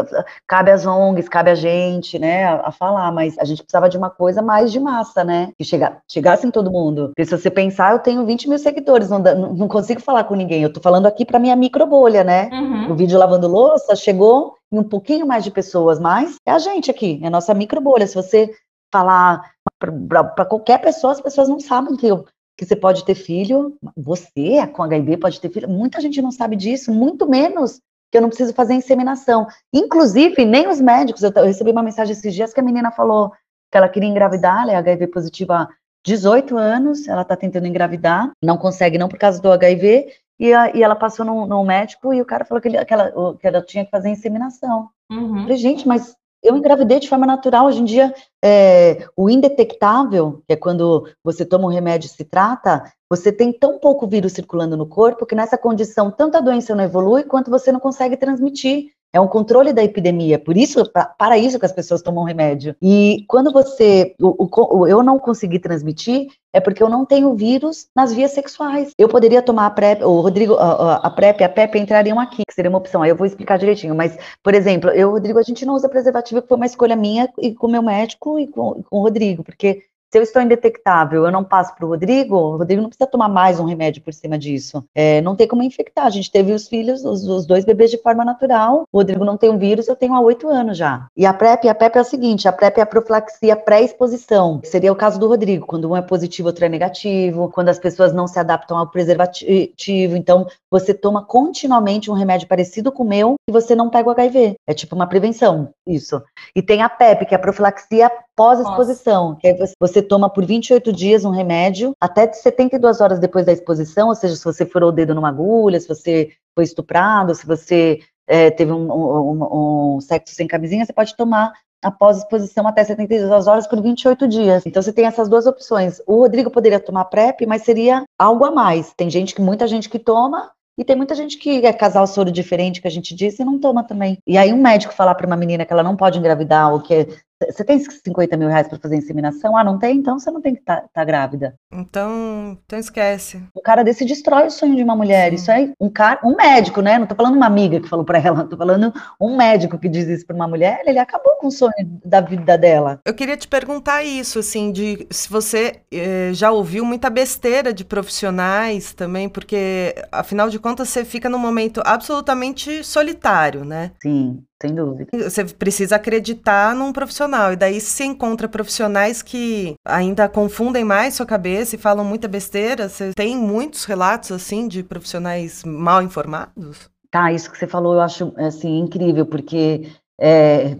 [0.46, 3.96] cabe às ONGs, cabe a gente, né, a, a falar, mas a gente precisava de
[3.96, 7.12] uma coisa mais de massa, né, que chega, chegasse em todo mundo.
[7.16, 10.62] Porque se você pensar, eu tenho 20 mil seguidores, não, não consigo falar com ninguém,
[10.62, 12.92] eu tô falando aqui pra minha micro bolha, né, uhum.
[12.92, 16.90] o vídeo lavando louça chegou em um pouquinho mais de pessoas, mas é a gente
[16.90, 18.50] aqui, é a nossa micro bolha, se você
[18.92, 22.24] falar para qualquer pessoa, as pessoas não sabem que eu
[22.56, 25.68] que você pode ter filho, você com HIV pode ter filho.
[25.68, 29.46] Muita gente não sabe disso, muito menos que eu não preciso fazer inseminação.
[29.72, 31.22] Inclusive, nem os médicos.
[31.22, 33.32] Eu, eu recebi uma mensagem esses dias que a menina falou
[33.72, 35.68] que ela queria engravidar, ela é HIV positiva há
[36.04, 40.76] 18 anos, ela está tentando engravidar, não consegue, não por causa do HIV, e, a,
[40.76, 43.46] e ela passou no, no, médico e o cara falou que, ele, que, ela, que
[43.46, 44.90] ela tinha que fazer inseminação.
[45.10, 45.38] Uhum.
[45.38, 47.66] Eu falei, gente, mas eu engravidei de forma natural.
[47.66, 52.22] Hoje em dia, é, o indetectável, que é quando você toma um remédio e se
[52.22, 56.74] trata, você tem tão pouco vírus circulando no corpo que nessa condição, tanto a doença
[56.74, 58.90] não evolui, quanto você não consegue transmitir.
[59.14, 62.74] É um controle da epidemia, por isso, pra, para isso que as pessoas tomam remédio.
[62.82, 67.86] E quando você, o, o, eu não consegui transmitir, é porque eu não tenho vírus
[67.94, 68.90] nas vias sexuais.
[68.98, 72.42] Eu poderia tomar a PrEP, o Rodrigo, a, a PrEP e a PEP entrariam aqui,
[72.44, 73.02] que seria uma opção.
[73.02, 73.94] Aí eu vou explicar direitinho.
[73.94, 77.28] Mas, por exemplo, eu, Rodrigo, a gente não usa preservativo, que foi uma escolha minha
[77.40, 79.82] e com o meu médico e com, com o Rodrigo, porque
[80.14, 83.28] se eu estou indetectável, eu não passo para o Rodrigo, o Rodrigo não precisa tomar
[83.28, 84.84] mais um remédio por cima disso.
[84.94, 86.06] É, não tem como infectar.
[86.06, 88.84] A gente teve os filhos, os, os, dois bebês de forma natural.
[88.92, 91.08] O Rodrigo não tem um vírus, eu tenho há oito anos já.
[91.16, 94.60] E a PrEP, a PrEP é o seguinte: a PrEP é a profilaxia pré-exposição.
[94.62, 98.12] Seria o caso do Rodrigo, quando um é positivo, outro é negativo, quando as pessoas
[98.12, 100.16] não se adaptam ao preservativo.
[100.16, 104.12] Então, você toma continuamente um remédio parecido com o meu e você não pega o
[104.12, 104.54] HIV.
[104.64, 106.22] É tipo uma prevenção, isso.
[106.54, 110.92] E tem a PEP, que é a profilaxia pós-exposição, que aí você toma por 28
[110.92, 114.92] dias um remédio, até 72 horas depois da exposição, ou seja, se você furou o
[114.92, 120.34] dedo numa agulha, se você foi estuprado, se você é, teve um, um, um, sexo
[120.34, 124.64] sem camisinha, você pode tomar após exposição até 72 horas por 28 dias.
[124.64, 126.00] Então você tem essas duas opções.
[126.06, 128.94] O Rodrigo poderia tomar PrEP, mas seria algo a mais.
[128.94, 132.30] Tem gente que muita gente que toma e tem muita gente que é casal soro
[132.30, 134.18] diferente, que a gente disse, e não toma também.
[134.26, 137.08] E aí um médico falar para uma menina que ela não pode engravidar, ou que
[137.50, 139.56] você tem 50 mil reais para fazer inseminação?
[139.56, 139.96] Ah, não tem?
[139.96, 141.54] Então você não tem que estar tá, tá grávida.
[141.72, 143.42] Então, então esquece.
[143.54, 145.30] O cara desse destrói o sonho de uma mulher.
[145.30, 145.34] Sim.
[145.36, 146.98] Isso aí, um cara, um médico, né?
[146.98, 150.06] Não tô falando uma amiga que falou para ela, tô falando um médico que diz
[150.06, 151.72] isso para uma mulher, ele acabou com o sonho
[152.04, 153.00] da vida dela.
[153.04, 157.84] Eu queria te perguntar isso, assim, de se você eh, já ouviu muita besteira de
[157.84, 163.92] profissionais também, porque afinal de contas você fica num momento absolutamente solitário, né?
[164.02, 165.06] Sim sem dúvida.
[165.12, 171.26] Você precisa acreditar num profissional, e daí se encontra profissionais que ainda confundem mais sua
[171.26, 172.88] cabeça e falam muita besteira.
[172.88, 176.90] Você tem muitos relatos, assim, de profissionais mal informados?
[177.10, 179.88] Tá, isso que você falou eu acho, assim, incrível, porque
[180.20, 180.76] É,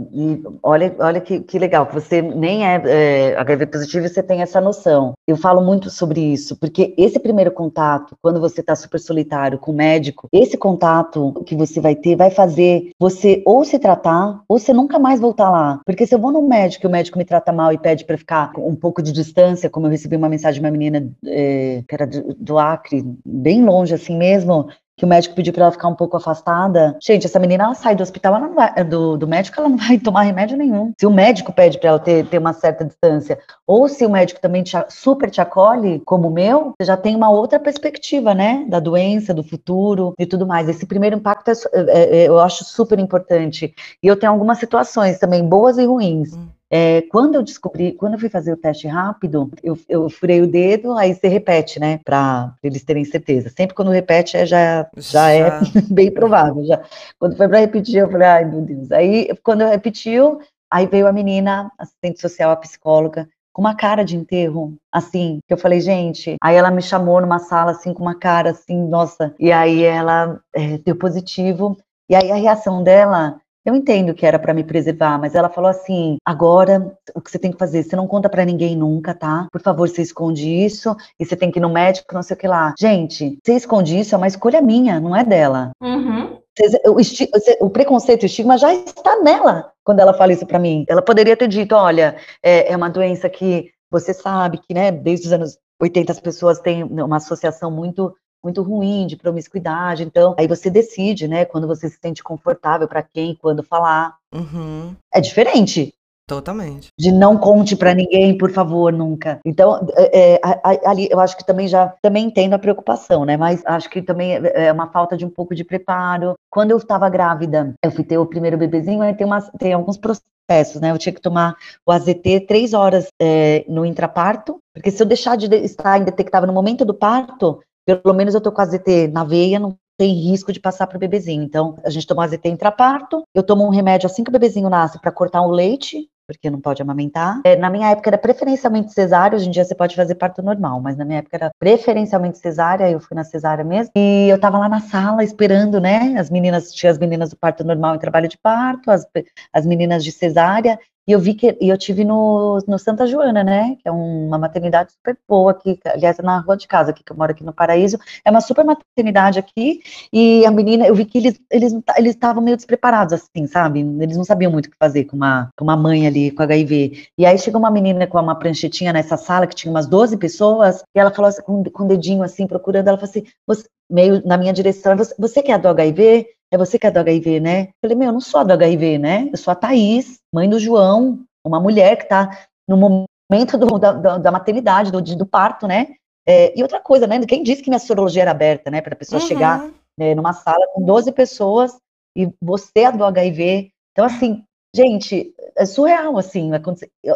[0.63, 4.43] olha, olha que, que, legal, que você nem é, é HIV positivo e você tem
[4.43, 5.15] essa noção.
[5.27, 9.73] Eu falo muito sobre isso, porque esse primeiro contato, quando você está super solitário com
[9.73, 14.59] o médico, esse contato que você vai ter vai fazer você ou se tratar, ou
[14.59, 15.81] você nunca mais voltar lá.
[15.85, 18.19] Porque se eu vou no médico e o médico me trata mal e pede para
[18.19, 21.95] ficar um pouco de distância, como eu recebi uma mensagem de uma menina é, que
[21.95, 25.89] era do, do Acre, bem longe assim mesmo, que o médico pediu para ela ficar
[25.89, 26.97] um pouco afastada.
[27.03, 29.77] Gente, essa menina ela sai do hospital, ela não vai, do, do médico, ela não
[29.77, 30.93] vai tomar remédio nenhum.
[30.99, 34.41] Se o médico pede para ela ter, ter uma certa distância, ou se o médico
[34.41, 38.65] também te, super te acolhe, como o meu, você já tem uma outra perspectiva, né,
[38.69, 40.69] da doença, do futuro e tudo mais.
[40.69, 43.75] Esse primeiro impacto é, é, é, eu acho super importante.
[44.03, 46.35] E eu tenho algumas situações também boas e ruins.
[46.35, 46.49] Hum.
[46.77, 50.47] É, quando eu descobri, quando eu fui fazer o teste rápido, eu, eu furei o
[50.49, 53.49] dedo, aí você repete, né, para eles terem certeza.
[53.49, 55.57] Sempre quando repete, é, já, já, é já.
[55.59, 56.65] é bem provável.
[56.65, 56.83] Já.
[57.17, 58.91] Quando foi para repetir, eu falei, ai meu Deus.
[58.91, 64.05] Aí, quando eu repetiu, aí veio a menina, assistente social, a psicóloga, com uma cara
[64.05, 68.03] de enterro, assim, que eu falei, gente, aí ela me chamou numa sala, assim, com
[68.03, 71.77] uma cara, assim, nossa, e aí ela é, deu positivo,
[72.11, 75.71] e aí a reação dela eu entendo que era para me preservar, mas ela falou
[75.71, 79.49] assim: agora o que você tem que fazer, você não conta para ninguém nunca, tá?
[79.51, 82.39] Por favor, você esconde isso e você tem que ir no médico, não sei o
[82.39, 82.75] que lá.
[82.79, 85.71] Gente, você esconde isso é uma escolha minha, não é dela.
[85.83, 86.39] Uhum.
[86.87, 90.85] O, o, preconceito, o estigma já está nela quando ela fala isso para mim.
[90.89, 95.27] Ela poderia ter dito: olha, é, é uma doença que você sabe que, né, desde
[95.27, 98.15] os anos 80 as pessoas têm uma associação muito
[98.45, 100.05] muito ruim de promiscuidade.
[100.05, 104.17] Então, aí você decide, né, quando você se sente confortável para quem quando falar.
[104.33, 104.95] Uhum.
[105.13, 105.95] É diferente.
[106.27, 106.89] Totalmente.
[106.99, 109.41] De não conte para ninguém, por favor, nunca.
[109.45, 110.41] Então, é, é,
[110.87, 113.37] ali eu acho que também já também entendo a preocupação, né?
[113.37, 116.35] Mas acho que também é, é uma falta de um pouco de preparo.
[116.51, 119.99] Quando eu estava grávida, eu fui ter o primeiro bebezinho, aí tem, umas, tem alguns
[119.99, 120.93] processos, né?
[120.93, 125.37] Eu tinha que tomar o AZT três horas é, no intraparto, porque se eu deixar
[125.37, 129.25] de estar indetectável no momento do parto, pelo menos eu tô com a ZT na
[129.25, 131.43] veia, não tem risco de passar para o bebezinho.
[131.43, 135.01] Então, a gente toma ZT intraparto, eu tomo um remédio assim que o bebezinho nasce
[135.01, 137.41] para cortar o leite, porque não pode amamentar.
[137.45, 140.81] É, na minha época era preferencialmente cesárea, hoje em dia você pode fazer parto normal,
[140.81, 143.93] mas na minha época era preferencialmente cesárea, eu fui na cesárea mesmo.
[143.95, 146.15] E eu tava lá na sala esperando, né?
[146.19, 149.07] As meninas, tinha as meninas do parto normal em trabalho de parto, as,
[149.53, 153.45] as meninas de cesárea, e eu vi que e eu tive no, no Santa Joana,
[153.45, 153.77] né?
[153.83, 157.13] Que é uma maternidade super boa aqui, aliás, é na rua de casa, aqui, que
[157.13, 157.99] eu moro aqui no Paraíso.
[158.25, 159.81] É uma super maternidade aqui.
[160.13, 163.81] E a menina, eu vi que eles eles eles estavam meio despreparados, assim, sabe?
[164.01, 167.09] Eles não sabiam muito o que fazer com uma, com uma mãe ali com HIV.
[167.19, 170.83] E aí chegou uma menina com uma pranchetinha nessa sala, que tinha umas 12 pessoas,
[170.95, 174.23] e ela falou assim, com, com o dedinho assim, procurando, ela falou assim, você, meio
[174.27, 176.27] na minha direção, você, você que é do HIV?
[176.53, 177.63] É você que é do HIV, né?
[177.63, 179.29] Eu falei, meu, eu não sou a do HIV, né?
[179.33, 184.19] Eu sou a Thaís, mãe do João, uma mulher que está no momento do, da,
[184.19, 185.95] da, maternidade, do, do parto, né?
[186.27, 187.21] É, e outra coisa, né?
[187.27, 188.81] Quem disse que minha sorologia era aberta, né?
[188.81, 189.29] Para a pessoa uhum.
[189.29, 191.77] chegar né, numa sala com 12 pessoas
[192.17, 193.71] e você é do HIV.
[193.93, 196.51] Então, assim, Gente, é surreal, assim,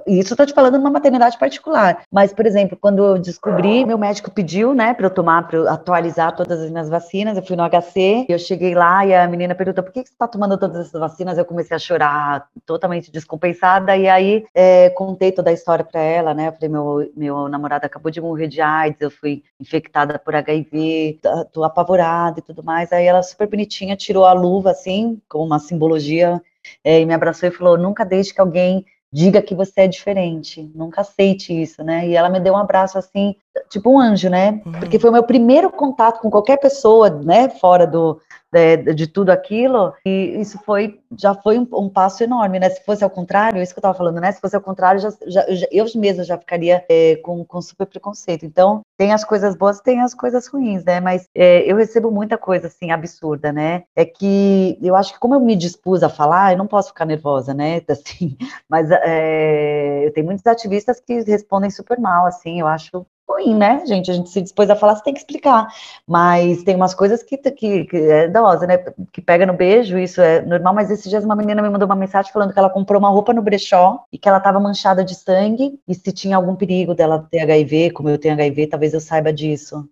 [0.07, 3.99] isso eu tô te falando numa maternidade particular, mas, por exemplo, quando eu descobri, meu
[3.99, 7.69] médico pediu, né, para eu tomar, para atualizar todas as minhas vacinas, eu fui no
[7.69, 11.01] HC, eu cheguei lá e a menina perguntou, por que você tá tomando todas essas
[11.01, 11.37] vacinas?
[11.37, 16.33] Eu comecei a chorar, totalmente descompensada, e aí é, contei toda a história para ela,
[16.33, 20.37] né, eu falei, meu, meu namorado acabou de morrer de AIDS, eu fui infectada por
[20.37, 21.19] HIV,
[21.53, 25.59] tô apavorada e tudo mais, aí ela super bonitinha tirou a luva, assim, com uma
[25.59, 26.41] simbologia
[26.85, 30.71] é, e me abraçou e falou: nunca deixe que alguém diga que você é diferente,
[30.75, 32.07] nunca aceite isso, né?
[32.07, 33.35] E ela me deu um abraço assim,
[33.69, 34.61] tipo um anjo, né?
[34.65, 34.73] Uhum.
[34.73, 38.21] Porque foi o meu primeiro contato com qualquer pessoa, né, fora do,
[38.53, 42.71] de, de, tudo aquilo, e isso foi, já foi um, um, passo enorme, né?
[42.71, 44.33] Se fosse ao contrário, isso que eu estava falando, né?
[44.33, 48.47] Se fosse ao contrário, já, já, eu mesma já ficaria é, com, com super preconceito.
[48.47, 51.01] Então, tem as coisas boas, tem as coisas ruins, né?
[51.01, 53.85] Mas é, eu recebo muita coisa, assim, absurda, né?
[53.95, 57.05] É que eu acho que como eu me dispus a falar, eu não posso ficar
[57.05, 57.83] nervosa, né?
[57.89, 58.37] Assim,
[58.69, 63.85] mas é, eu tenho muitos ativistas que respondem super mal, assim, eu acho ruim, né,
[63.87, 64.11] gente?
[64.11, 65.69] A gente se dispôs a falar, você tem que explicar.
[66.07, 68.79] Mas tem umas coisas que, que, que é dose, né?
[69.13, 70.75] Que pega no beijo, isso é normal.
[70.75, 73.33] Mas esses dias uma menina me mandou uma mensagem falando que ela comprou uma roupa
[73.33, 77.27] no brechó e que ela estava manchada de sangue e se tinha algum perigo dela
[77.31, 79.89] ter HIV, como eu tenho HIV, talvez eu saiba disso.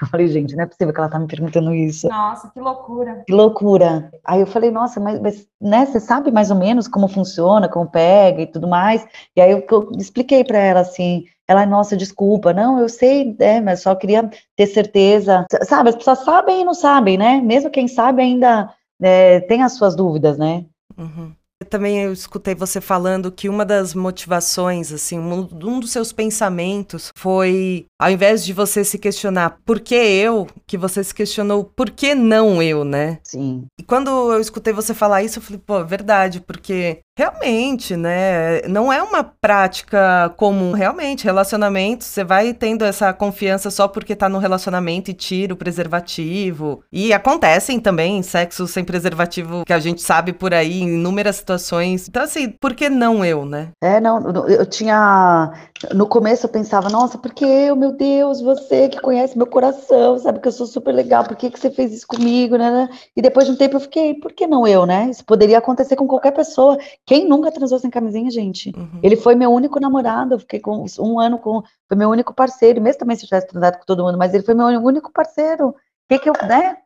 [0.00, 2.08] Eu falei, gente, não é possível que ela tá me perguntando isso.
[2.08, 3.22] Nossa, que loucura.
[3.26, 4.10] Que loucura.
[4.24, 7.90] Aí eu falei, nossa, mas, mas né, você sabe mais ou menos como funciona, como
[7.90, 9.06] pega e tudo mais.
[9.36, 13.60] E aí eu, eu expliquei para ela assim, ela, nossa, desculpa, não, eu sei, é,
[13.60, 15.46] mas só queria ter certeza.
[15.62, 17.40] Sabe, as pessoas sabem e não sabem, né?
[17.40, 20.64] Mesmo quem sabe ainda é, tem as suas dúvidas, né?
[20.96, 21.32] Uhum.
[21.64, 27.10] Também eu escutei você falando que uma das motivações, assim, um, um dos seus pensamentos
[27.16, 31.90] foi, ao invés de você se questionar por que eu, que você se questionou por
[31.90, 33.18] que não eu, né?
[33.22, 33.64] Sim.
[33.78, 38.60] E quando eu escutei você falar isso, eu falei, pô, é verdade, porque realmente, né,
[38.62, 44.28] não é uma prática comum, realmente, relacionamento, você vai tendo essa confiança só porque tá
[44.28, 46.82] no relacionamento e tira o preservativo.
[46.92, 52.08] E acontecem também sexos sem preservativo que a gente sabe por aí em inúmeras situações.
[52.08, 53.68] Então, assim, por que não eu, né?
[53.80, 55.52] É, não, eu tinha.
[55.92, 60.40] No começo eu pensava, nossa, porque eu, meu Deus, você que conhece meu coração, sabe
[60.40, 62.88] que eu sou super legal, por que, que você fez isso comigo, né?
[63.16, 65.08] E depois de um tempo eu fiquei, por que não eu, né?
[65.10, 66.76] Isso poderia acontecer com qualquer pessoa.
[67.06, 68.72] Quem nunca transou sem camisinha, gente?
[68.74, 69.00] Uhum.
[69.02, 71.62] Ele foi meu único namorado, eu fiquei com um ano com.
[71.86, 74.42] Foi meu único parceiro, mesmo também se eu tivesse transado com todo mundo, mas ele
[74.42, 75.68] foi meu único parceiro.
[75.68, 75.74] O
[76.08, 76.78] que que eu, né?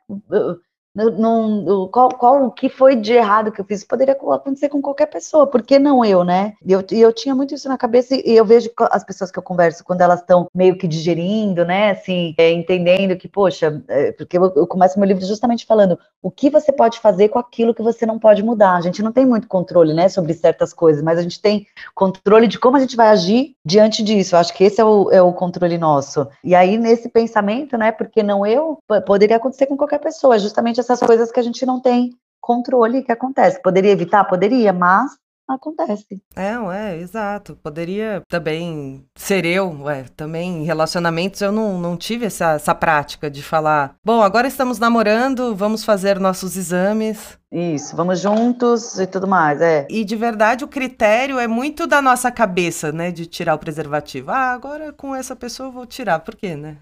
[1.91, 3.85] Qual, qual o que foi de errado que eu fiz?
[3.85, 6.55] Poderia acontecer com qualquer pessoa, por que não eu, né?
[6.65, 9.43] E eu, eu tinha muito isso na cabeça e eu vejo as pessoas que eu
[9.43, 11.91] converso quando elas estão meio que digerindo, né?
[11.91, 16.31] Assim, é, entendendo que, poxa, é, porque eu, eu, começo meu livro justamente falando o
[16.31, 18.77] que você pode fazer com aquilo que você não pode mudar.
[18.77, 22.47] A gente não tem muito controle, né, sobre certas coisas, mas a gente tem controle
[22.47, 24.35] de como a gente vai agir diante disso.
[24.35, 26.27] Eu acho que esse é o, é o controle nosso.
[26.43, 31.07] E aí, nesse pensamento, né, porque não eu, poderia acontecer com qualquer pessoa, justamente essas
[31.07, 33.61] coisas que a gente não tem controle que acontece.
[33.63, 34.25] Poderia evitar?
[34.25, 35.11] Poderia, mas
[35.49, 36.23] acontece.
[36.37, 37.57] É, é, exato.
[37.63, 43.31] Poderia também ser eu, ué, também em relacionamentos eu não, não tive essa, essa prática
[43.31, 47.39] de falar, bom, agora estamos namorando, vamos fazer nossos exames.
[47.51, 49.87] Isso, vamos juntos e tudo mais, é.
[49.89, 54.31] E de verdade o critério é muito da nossa cabeça, né, de tirar o preservativo.
[54.31, 56.77] Ah, agora com essa pessoa eu vou tirar, por quê, né?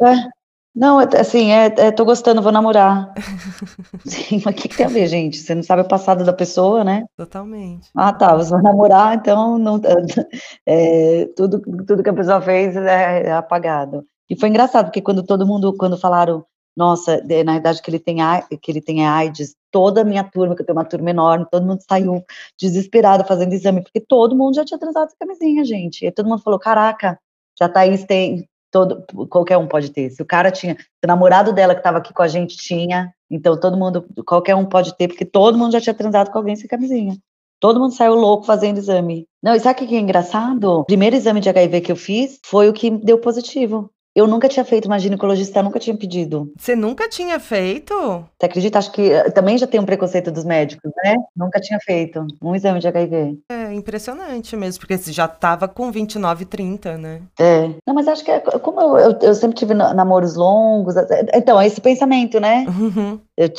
[0.00, 0.45] É.
[0.76, 3.14] Não, é, assim, é, é, tô gostando, vou namorar.
[4.04, 5.38] Sim, mas o que, que, tem a ver, gente?
[5.38, 7.06] Você não sabe o passado da pessoa, né?
[7.16, 7.88] Totalmente.
[7.96, 9.80] Ah, tá, você vai namorar, então não,
[10.66, 14.04] é, tudo, tudo que a pessoa fez é, é, apagado.
[14.28, 16.44] E foi engraçado, porque quando todo mundo, quando falaram,
[16.76, 18.18] nossa, na verdade que ele tem,
[18.60, 21.66] que ele tem AIDS, toda a minha turma, que eu tenho uma turma enorme, todo
[21.66, 22.22] mundo saiu
[22.60, 26.04] desesperado fazendo exame, porque todo mundo já tinha transado essa camisinha, gente.
[26.04, 27.18] E todo mundo falou, caraca,
[27.58, 30.10] já Thaís tem, todo, qualquer um pode ter.
[30.10, 33.58] Se o cara tinha, o namorado dela que estava aqui com a gente tinha, então
[33.58, 36.68] todo mundo, qualquer um pode ter, porque todo mundo já tinha transado com alguém sem
[36.68, 37.16] camisinha.
[37.58, 39.26] Todo mundo saiu louco fazendo exame.
[39.42, 40.80] Não, e sabe o que é engraçado?
[40.80, 43.90] O primeiro exame de HIV que eu fiz foi o que deu positivo.
[44.16, 46.50] Eu nunca tinha feito, uma ginecologista nunca tinha pedido.
[46.56, 47.94] Você nunca tinha feito?
[48.38, 48.78] Você acredita?
[48.78, 51.16] Acho que eh, também já tem um preconceito dos médicos, né?
[51.36, 53.38] Nunca tinha feito um exame de HIV.
[53.50, 57.20] É impressionante mesmo, porque você já tava com 29, 30, né?
[57.38, 57.68] É.
[57.86, 60.94] Não, mas acho que é, como eu, eu, eu sempre tive namoros longos,
[61.34, 62.64] então, é esse pensamento, né?
[62.66, 63.20] Uhum.
[63.36, 63.50] Eu,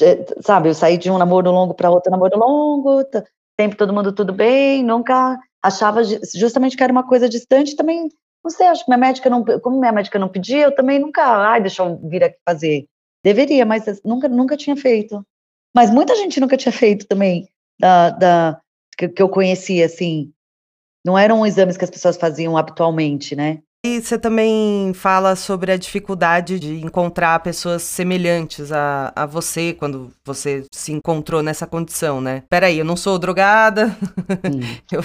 [0.41, 3.05] sabe, eu saí de um namoro longo para outro namoro longo,
[3.59, 8.09] sempre todo mundo tudo bem, nunca achava justamente que era uma coisa distante, também
[8.43, 11.23] não sei, acho que minha médica não, como minha médica não pedia, eu também nunca,
[11.23, 12.85] ai, deixa eu vir aqui fazer.
[13.23, 15.25] Deveria, mas nunca, nunca tinha feito.
[15.75, 17.47] Mas muita gente nunca tinha feito também,
[17.79, 18.61] da, da
[18.97, 20.31] que, que eu conhecia, assim.
[21.05, 23.61] Não eram exames que as pessoas faziam habitualmente, né?
[23.87, 30.11] E você também fala sobre a dificuldade de encontrar pessoas semelhantes a, a você quando
[30.25, 32.43] você se encontrou nessa condição, né?
[32.49, 33.97] Peraí, eu não sou drogada,
[34.91, 35.01] eu,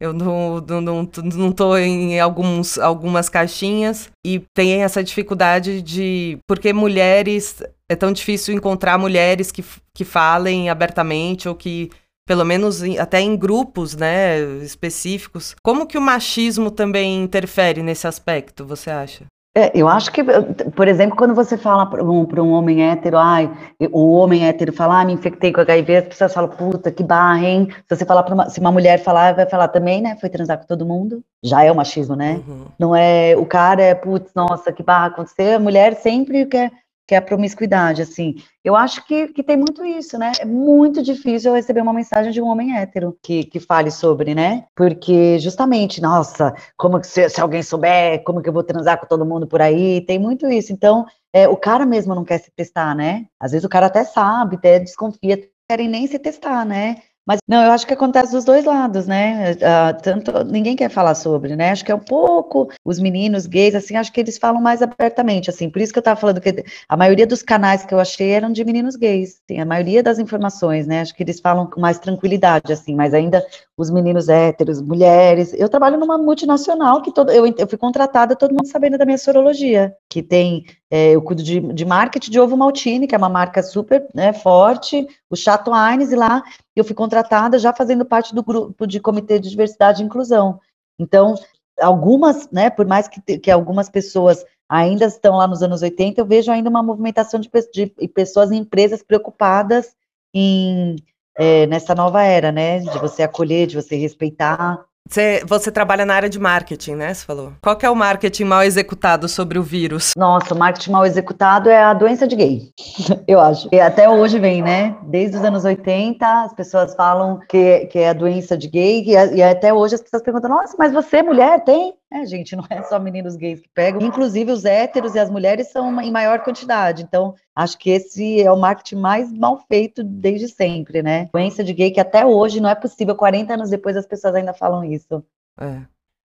[0.00, 6.38] eu não, não, não, não tô em alguns, algumas caixinhas e tem essa dificuldade de.
[6.46, 7.62] Porque mulheres.
[7.88, 11.88] É tão difícil encontrar mulheres que, que falem abertamente ou que
[12.26, 15.54] pelo menos em, até em grupos, né, específicos.
[15.62, 19.24] Como que o machismo também interfere nesse aspecto, você acha?
[19.56, 23.50] É, eu acho que, por exemplo, quando você fala para um, um, homem hétero, ai,
[23.90, 27.42] o homem hétero fala, ah, me infectei com HIV, as pessoas falam, puta, que barra,
[27.42, 27.68] hein?
[27.88, 30.18] Se você falar para uma, se uma mulher falar, vai falar também, né?
[30.20, 31.22] Foi transar com todo mundo.
[31.42, 32.42] Já é o machismo, né?
[32.46, 32.66] Uhum.
[32.78, 35.56] Não é, o cara é, putz, nossa, que barra aconteceu.
[35.56, 36.70] A mulher sempre quer
[37.06, 38.34] que é a promiscuidade, assim.
[38.64, 40.32] Eu acho que, que tem muito isso, né?
[40.40, 44.34] É muito difícil eu receber uma mensagem de um homem hétero que, que fale sobre,
[44.34, 44.64] né?
[44.74, 49.06] Porque justamente, nossa, como que se, se alguém souber, como que eu vou transar com
[49.06, 50.00] todo mundo por aí?
[50.00, 50.72] Tem muito isso.
[50.72, 53.26] Então, é, o cara mesmo não quer se testar, né?
[53.38, 55.38] Às vezes o cara até sabe, até desconfia,
[55.68, 56.96] querem nem se testar, né?
[57.26, 59.52] Mas não, eu acho que acontece dos dois lados, né?
[59.52, 61.70] Uh, tanto ninguém quer falar sobre, né?
[61.70, 65.50] Acho que é um pouco os meninos gays, assim, acho que eles falam mais abertamente,
[65.50, 65.68] assim.
[65.68, 68.52] Por isso que eu tava falando que a maioria dos canais que eu achei eram
[68.52, 71.00] de meninos gays, assim, a maioria das informações, né?
[71.00, 72.94] Acho que eles falam com mais tranquilidade, assim.
[72.94, 73.44] Mas ainda
[73.76, 75.52] os meninos héteros, mulheres.
[75.52, 79.18] Eu trabalho numa multinacional que todo, eu, eu fui contratada, todo mundo sabendo da minha
[79.18, 83.28] sorologia, que tem, é, eu cuido de, de marketing de ovo maltine, que é uma
[83.28, 86.42] marca super né, forte, o Chato Aines, e lá
[86.74, 90.58] eu fui contratada já fazendo parte do grupo de comitê de diversidade e inclusão.
[90.98, 91.34] Então,
[91.78, 96.24] algumas, né, por mais que, que algumas pessoas ainda estão lá nos anos 80, eu
[96.24, 99.94] vejo ainda uma movimentação de, de pessoas e empresas preocupadas
[100.32, 100.96] em
[101.36, 102.78] é, nessa nova era, né?
[102.78, 104.82] De você acolher, de você respeitar.
[105.08, 107.14] Você, você, trabalha na área de marketing, né?
[107.14, 107.52] Você falou.
[107.62, 110.12] Qual que é o marketing mal executado sobre o vírus?
[110.16, 112.72] Nossa, o marketing mal executado é a doença de gay,
[113.26, 113.68] eu acho.
[113.72, 114.96] E até hoje vem, né?
[115.04, 119.36] Desde os anos 80, as pessoas falam que, que é a doença de gay, e,
[119.36, 121.94] e até hoje as pessoas perguntam: nossa, mas você, mulher, tem?
[122.16, 124.00] É, gente, não é só meninos gays que pegam.
[124.00, 127.02] Inclusive, os héteros e as mulheres são em maior quantidade.
[127.02, 131.28] Então, acho que esse é o marketing mais mal feito desde sempre, né?
[131.32, 133.14] Doença de gay que até hoje não é possível.
[133.14, 135.22] 40 anos depois as pessoas ainda falam isso.
[135.60, 135.82] É.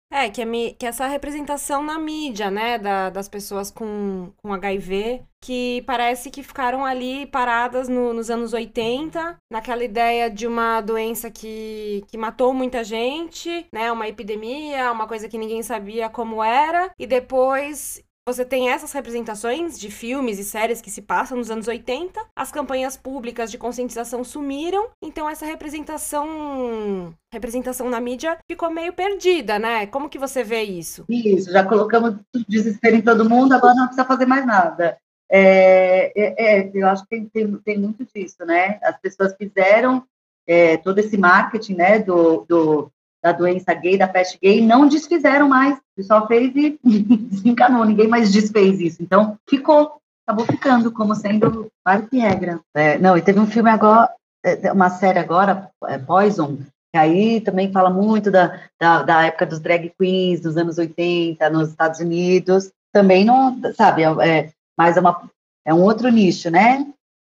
[0.10, 5.24] É, que, é que essa representação na mídia, né, da, das pessoas com, com HIV,
[5.42, 11.30] que parece que ficaram ali paradas no, nos anos 80, naquela ideia de uma doença
[11.30, 16.90] que, que matou muita gente, né, uma epidemia, uma coisa que ninguém sabia como era,
[16.98, 21.66] e depois você tem essas representações de filmes e séries que se passam nos anos
[21.66, 28.92] 80, as campanhas públicas de conscientização sumiram, então essa representação representação na mídia ficou meio
[28.92, 29.88] perdida, né?
[29.88, 31.06] Como que você vê isso?
[31.08, 32.16] Isso, já colocamos
[32.50, 34.98] desespero em todo mundo, agora não precisa fazer mais nada.
[35.32, 38.78] É, é, é, eu acho que tem, tem, tem, muito disso, né?
[38.84, 40.04] As pessoas fizeram
[40.46, 42.92] é, todo esse marketing, né, do, do
[43.28, 45.78] da doença gay, da peste gay, não desfizeram mais.
[45.78, 49.04] O pessoal fez e desencanou, ninguém mais desfez isso.
[49.04, 52.62] Então, ficou, acabou ficando como sendo parte e regra.
[52.74, 54.10] É, não, e teve um filme agora,
[54.46, 56.58] é, uma série agora, é, Poison,
[56.94, 61.50] que aí também fala muito da, da, da, época dos drag queens, dos anos 80,
[61.50, 62.72] nos Estados Unidos.
[62.94, 65.30] Também não, sabe, é, é mais uma,
[65.66, 66.88] é um outro nicho, né?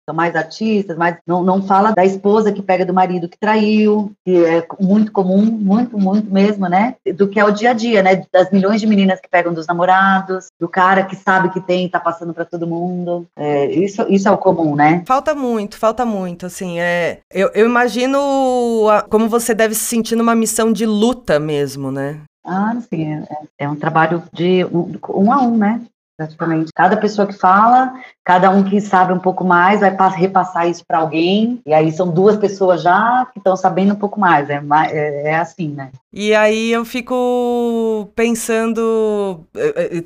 [0.06, 4.12] São mais artistas, mas não, não fala da esposa que pega do marido que traiu,
[4.24, 6.94] que é muito comum, muito, muito mesmo, né?
[7.16, 8.22] Do que é o dia a dia, né?
[8.32, 11.98] Das milhões de meninas que pegam dos namorados, do cara que sabe que tem, tá
[11.98, 13.26] passando para todo mundo.
[13.36, 15.02] É, isso, isso é o comum, né?
[15.06, 17.18] Falta muito, falta muito, assim, é...
[17.32, 18.18] Eu, eu imagino
[19.10, 22.20] como você deve se sentir numa missão de luta mesmo, né?
[22.44, 23.26] Ah, sim, é,
[23.58, 25.80] é um trabalho de um, um a um, né?
[26.16, 26.70] Praticamente.
[26.74, 27.92] Cada pessoa que fala,
[28.24, 32.08] cada um que sabe um pouco mais vai repassar isso para alguém, e aí são
[32.08, 34.60] duas pessoas já que estão sabendo um pouco mais, é,
[34.90, 35.90] é, é, assim, né?
[36.12, 39.44] E aí eu fico pensando,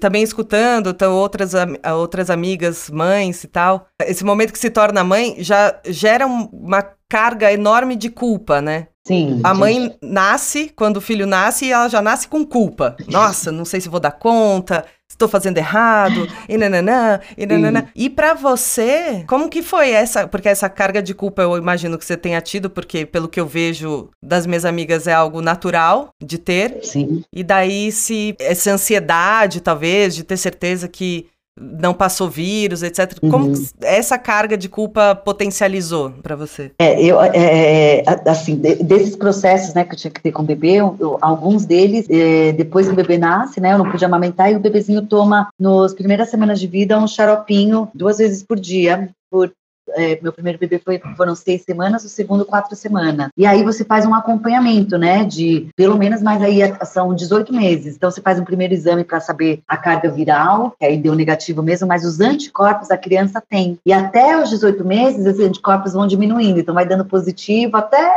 [0.00, 1.52] também escutando então, outras,
[1.96, 7.52] outras amigas, mães e tal, esse momento que se torna mãe já gera uma carga
[7.52, 8.88] enorme de culpa, né?
[9.06, 9.40] Sim.
[9.42, 12.96] A mãe nasce, quando o filho nasce, e ela já nasce com culpa.
[13.08, 14.84] Nossa, não sei se vou dar conta,
[15.20, 17.86] estou fazendo errado, e nananã, e nananã.
[17.94, 20.26] E para você, como que foi essa?
[20.26, 23.46] Porque essa carga de culpa eu imagino que você tenha tido, porque pelo que eu
[23.46, 26.80] vejo das minhas amigas é algo natural de ter.
[26.82, 27.22] Sim.
[27.32, 31.26] E daí se essa ansiedade, talvez, de ter certeza que
[31.58, 33.18] não passou vírus, etc.
[33.22, 33.30] Uhum.
[33.30, 36.72] Como essa carga de culpa potencializou para você?
[36.78, 40.46] É, eu, é, é assim, desses processos, né, que eu tinha que ter com o
[40.46, 44.50] bebê, eu, alguns deles, é, depois que o bebê nasce, né, eu não podia amamentar
[44.50, 49.10] e o bebezinho toma, nas primeiras semanas de vida, um xaropinho duas vezes por dia,
[49.30, 49.52] por
[49.94, 53.28] é, meu primeiro bebê foi, foram seis semanas, o segundo quatro semanas.
[53.36, 57.96] E aí você faz um acompanhamento, né, de pelo menos, mas aí são 18 meses.
[57.96, 61.62] Então você faz um primeiro exame para saber a carga viral, que aí deu negativo
[61.62, 63.78] mesmo, mas os anticorpos a criança tem.
[63.84, 68.10] E até os 18 meses, esses anticorpos vão diminuindo, então vai dando positivo até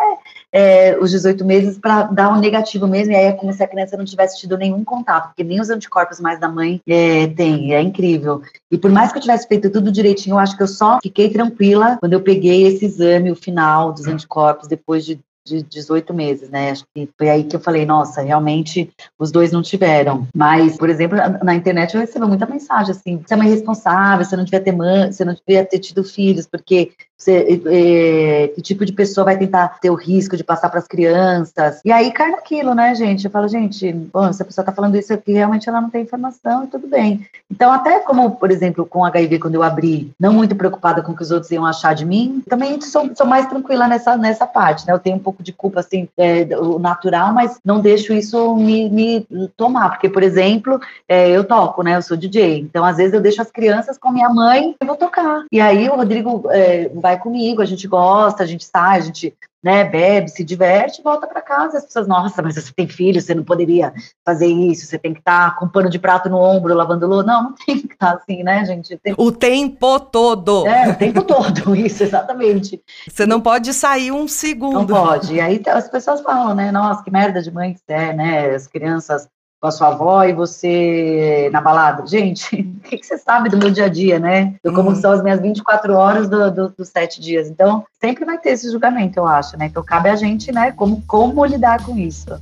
[0.53, 3.67] é, os 18 meses para dar um negativo mesmo, e aí é como se a
[3.67, 7.73] criança não tivesse tido nenhum contato, porque nem os anticorpos mais da mãe é, tem,
[7.73, 8.41] é incrível.
[8.71, 11.29] E por mais que eu tivesse feito tudo direitinho, eu acho que eu só fiquei
[11.29, 16.49] tranquila quando eu peguei esse exame, o final dos anticorpos, depois de de 18 meses,
[16.49, 16.71] né?
[16.71, 18.89] Acho que foi aí que eu falei, nossa, realmente
[19.19, 20.27] os dois não tiveram.
[20.33, 24.37] Mas, por exemplo, na internet eu recebo muita mensagem assim: você é uma irresponsável, você
[24.37, 28.85] não devia ter mãe, você não devia ter tido filhos, porque você, é, que tipo
[28.85, 31.79] de pessoa vai tentar ter o risco de passar para as crianças?
[31.85, 33.25] E aí cai naquilo, né, gente?
[33.25, 36.65] Eu falo, gente, bom, a pessoa está falando isso aqui, realmente ela não tem informação
[36.65, 37.25] e tudo bem.
[37.49, 41.15] Então, até como, por exemplo, com HIV, quando eu abri, não muito preocupada com o
[41.15, 44.85] que os outros iam achar de mim, também sou, sou mais tranquila nessa, nessa parte,
[44.87, 44.93] né?
[44.93, 46.45] Eu tenho um pouco de culpa, assim, é,
[46.79, 51.95] natural, mas não deixo isso me, me tomar, porque, por exemplo, é, eu toco, né?
[51.95, 54.95] Eu sou DJ, então às vezes eu deixo as crianças com minha mãe e vou
[54.95, 55.45] tocar.
[55.51, 59.35] E aí o Rodrigo é, vai comigo, a gente gosta, a gente sai, a gente
[59.61, 61.77] né, bebe, se diverte, volta para casa.
[61.77, 63.93] As pessoas, nossa, mas você tem filho, você não poderia
[64.25, 67.27] fazer isso, você tem que estar tá com pano de prato no ombro, lavando louça.
[67.27, 68.97] Não, não tem que estar tá assim, né, gente?
[68.97, 69.13] Tem...
[69.17, 70.65] O tempo todo.
[70.65, 72.81] É, o tempo todo, isso, exatamente.
[73.07, 74.79] Você não pode sair um segundo.
[74.79, 75.35] Não pode.
[75.35, 78.55] E aí as pessoas falam, né, nossa, que merda de mãe que você é, né,
[78.55, 79.27] as crianças
[79.63, 82.05] com a sua avó e você na balada.
[82.05, 82.53] Gente,
[82.83, 84.55] o que, que, você sabe do meu dia a dia, né?
[84.61, 84.95] Do como uhum.
[84.97, 87.49] são as minhas 24 horas do, do, dos sete dias.
[87.49, 89.67] Então, sempre vai ter esse julgamento, eu acho, né?
[89.67, 92.37] Então, cabe a gente, né, como, como lidar com isso.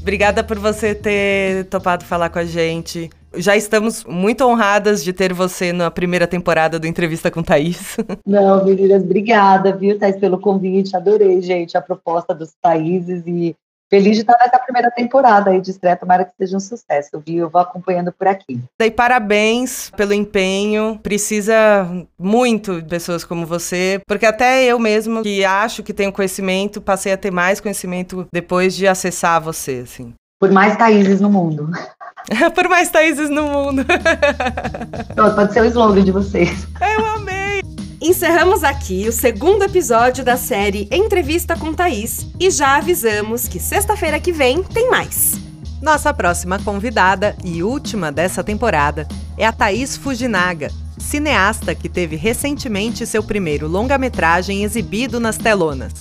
[0.00, 3.10] Obrigada por você ter topado falar com a gente.
[3.34, 7.96] Já estamos muito honradas de ter você na primeira temporada do Entrevista com Thaís.
[8.26, 10.96] Não, meninas, obrigada, viu, Thaís, pelo convite.
[10.96, 13.54] Adorei, gente, a proposta dos países e
[13.92, 15.96] feliz de estar nessa primeira temporada aí de estreia.
[15.96, 17.40] Tomara que seja um sucesso, viu?
[17.40, 18.58] Eu vou acompanhando por aqui.
[18.80, 20.98] E parabéns pelo empenho.
[21.02, 21.86] Precisa
[22.18, 27.12] muito de pessoas como você, porque até eu mesmo, que acho que tenho conhecimento, passei
[27.12, 30.14] a ter mais conhecimento depois de acessar você, assim.
[30.40, 31.70] Por mais Thaíses no mundo.
[32.54, 33.84] Por mais Thaíses no mundo.
[35.14, 36.66] Pronto, pode ser o slogan de vocês.
[36.80, 37.62] Eu amei!
[38.00, 44.18] Encerramos aqui o segundo episódio da série Entrevista com Thaís e já avisamos que sexta-feira
[44.18, 45.34] que vem tem mais.
[45.80, 49.06] Nossa próxima convidada e última dessa temporada
[49.36, 50.68] é a Thaís Fujinaga,
[50.98, 55.92] cineasta que teve recentemente seu primeiro longa-metragem exibido nas telonas.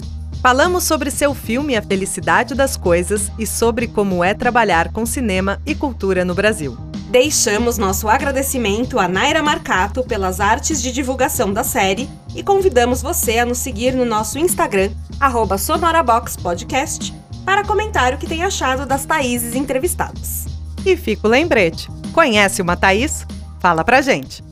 [0.41, 5.61] Falamos sobre seu filme A Felicidade das Coisas e sobre como é trabalhar com cinema
[5.67, 6.75] e cultura no Brasil.
[7.11, 13.37] Deixamos nosso agradecimento a Naira Marcato pelas artes de divulgação da série e convidamos você
[13.37, 14.89] a nos seguir no nosso Instagram,
[15.59, 17.13] sonoraboxpodcast,
[17.45, 20.47] para comentar o que tem achado das Thaíses entrevistadas.
[20.83, 23.27] E fica o lembrete: conhece uma Thaís?
[23.59, 24.50] Fala pra gente!